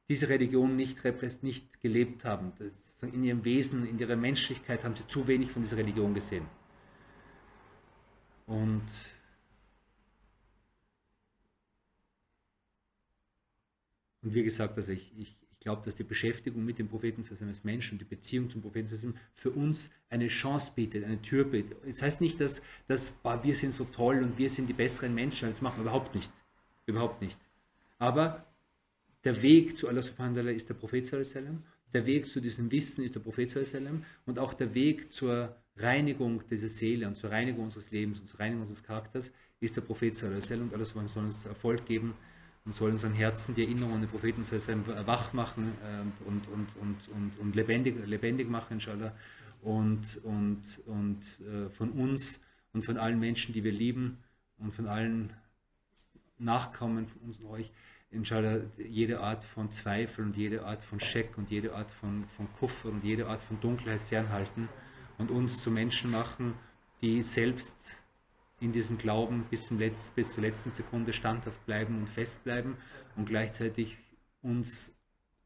diese 0.09 0.29
Religion 0.29 0.75
nicht, 0.75 1.03
nicht 1.43 1.81
gelebt 1.81 2.25
haben. 2.25 2.51
in 3.01 3.23
ihrem 3.23 3.45
Wesen, 3.45 3.87
in 3.87 3.97
ihrer 3.99 4.15
Menschlichkeit 4.15 4.83
haben 4.83 4.95
sie 4.95 5.07
zu 5.07 5.27
wenig 5.27 5.51
von 5.51 5.61
dieser 5.61 5.77
Religion 5.77 6.13
gesehen. 6.13 6.45
Und 8.45 8.83
Und 14.23 14.33
wie 14.33 14.43
gesagt, 14.43 14.77
also 14.77 14.93
ich, 14.93 15.11
ich, 15.17 15.35
glaube, 15.59 15.81
dass 15.85 15.95
die 15.95 16.03
Beschäftigung 16.03 16.65
mit 16.65 16.77
dem 16.77 16.89
Propheten 16.89 17.23
als 17.47 17.63
Menschen, 17.63 17.97
die 17.97 18.03
Beziehung 18.03 18.49
zum 18.49 18.61
Propheten 18.61 19.15
für 19.33 19.49
uns 19.51 19.89
eine 20.09 20.27
Chance 20.27 20.73
bietet, 20.75 21.05
eine 21.05 21.21
Tür 21.21 21.45
bietet. 21.45 21.77
Das 21.85 22.01
heißt 22.01 22.19
nicht, 22.19 22.39
dass, 22.41 22.61
dass 22.87 23.13
wir 23.43 23.55
sind 23.55 23.73
so 23.73 23.85
toll 23.85 24.21
und 24.21 24.37
wir 24.37 24.49
sind 24.49 24.67
die 24.67 24.73
besseren 24.73 25.15
Menschen, 25.15 25.47
das 25.47 25.61
machen 25.61 25.77
wir 25.77 25.83
überhaupt 25.83 26.15
nicht. 26.15 26.31
Überhaupt 26.85 27.21
nicht. 27.21 27.39
Aber 27.97 28.45
der 29.23 29.41
Weg 29.41 29.77
zu 29.77 29.87
Allah 29.87 30.01
subhanahu 30.01 30.35
wa 30.35 30.41
ta'ala 30.41 30.51
ist 30.51 30.69
der 30.69 30.73
Prophet 30.73 31.05
sallam, 31.05 31.63
der 31.93 32.05
Weg 32.05 32.29
zu 32.29 32.41
diesem 32.41 32.71
Wissen 32.71 33.03
ist 33.03 33.15
der 33.15 33.19
Prophet 33.19 33.49
sallam 33.49 34.03
und 34.25 34.39
auch 34.39 34.53
der 34.53 34.73
Weg 34.73 35.13
zur 35.13 35.55
Reinigung 35.77 36.43
dieser 36.49 36.69
Seele 36.69 37.07
und 37.07 37.15
zur 37.15 37.31
Reinigung 37.31 37.65
unseres 37.65 37.91
Lebens 37.91 38.19
und 38.19 38.27
zur 38.27 38.39
Reinigung 38.39 38.61
unseres 38.61 38.83
Charakters 38.83 39.31
ist 39.59 39.75
der 39.75 39.81
Prophet 39.81 40.15
sallam 40.15 40.69
und 40.69 40.73
Allah 40.73 40.85
soll 40.85 41.23
uns 41.23 41.45
Erfolg 41.45 41.85
geben 41.85 42.13
und 42.65 42.73
soll 42.73 42.91
unseren 42.91 43.13
Herzen 43.13 43.53
die 43.53 43.63
Erinnerung 43.63 43.95
an 43.95 44.01
den 44.01 44.09
Propheten 44.09 44.43
wach 45.05 45.33
machen 45.33 45.73
äh, 45.83 46.27
und, 46.27 46.47
und, 46.47 46.75
und, 46.77 47.07
und, 47.09 47.39
und 47.39 47.55
lebendig, 47.55 48.05
lebendig 48.05 48.49
machen, 48.49 48.73
inshallah. 48.75 49.13
Und, 49.61 50.19
und, 50.23 50.61
und 50.85 51.41
äh, 51.41 51.69
von 51.69 51.89
uns 51.91 52.39
und 52.73 52.85
von 52.85 52.97
allen 52.97 53.19
Menschen, 53.19 53.53
die 53.53 53.63
wir 53.63 53.71
lieben 53.71 54.17
und 54.57 54.73
von 54.73 54.87
allen 54.87 55.31
Nachkommen 56.37 57.05
von 57.05 57.21
uns 57.21 57.39
und 57.39 57.47
euch, 57.47 57.71
inshallah, 58.13 58.61
jede 58.77 59.19
Art 59.19 59.43
von 59.43 59.71
Zweifel 59.71 60.25
und 60.25 60.37
jede 60.37 60.65
Art 60.65 60.81
von 60.81 60.99
Scheck 60.99 61.37
und 61.37 61.49
jede 61.49 61.75
Art 61.75 61.91
von, 61.91 62.25
von 62.27 62.47
Kuffer 62.53 62.89
und 62.89 63.03
jede 63.03 63.27
Art 63.27 63.41
von 63.41 63.59
Dunkelheit 63.59 64.01
fernhalten 64.01 64.69
und 65.17 65.31
uns 65.31 65.61
zu 65.61 65.71
Menschen 65.71 66.11
machen, 66.11 66.53
die 67.01 67.23
selbst 67.23 67.75
in 68.59 68.71
diesem 68.71 68.97
Glauben 68.97 69.45
bis, 69.49 69.65
zum 69.65 69.77
Letz-, 69.77 70.11
bis 70.11 70.33
zur 70.33 70.43
letzten 70.43 70.71
Sekunde 70.71 71.11
standhaft 71.11 71.65
bleiben 71.65 71.97
und 71.97 72.09
festbleiben 72.09 72.77
und 73.15 73.25
gleichzeitig 73.25 73.97
uns 74.41 74.93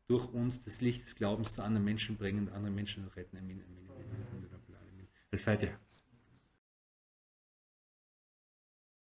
durch 0.07 0.28
uns 0.30 0.63
das 0.63 0.82
Licht 0.82 1.03
des 1.03 1.15
Glaubens 1.15 1.53
zu 1.53 1.63
anderen 1.63 1.86
Menschen 1.86 2.15
bringen 2.15 2.47
und 2.47 2.53
andere 2.53 2.72
Menschen 2.72 3.05
retten. 3.07 3.38
Amin, 3.38 3.61
amin, 3.61 3.89
amin, 3.89 4.05
amin, 4.05 4.49
amin, 4.51 4.76
amin. 5.32 6.07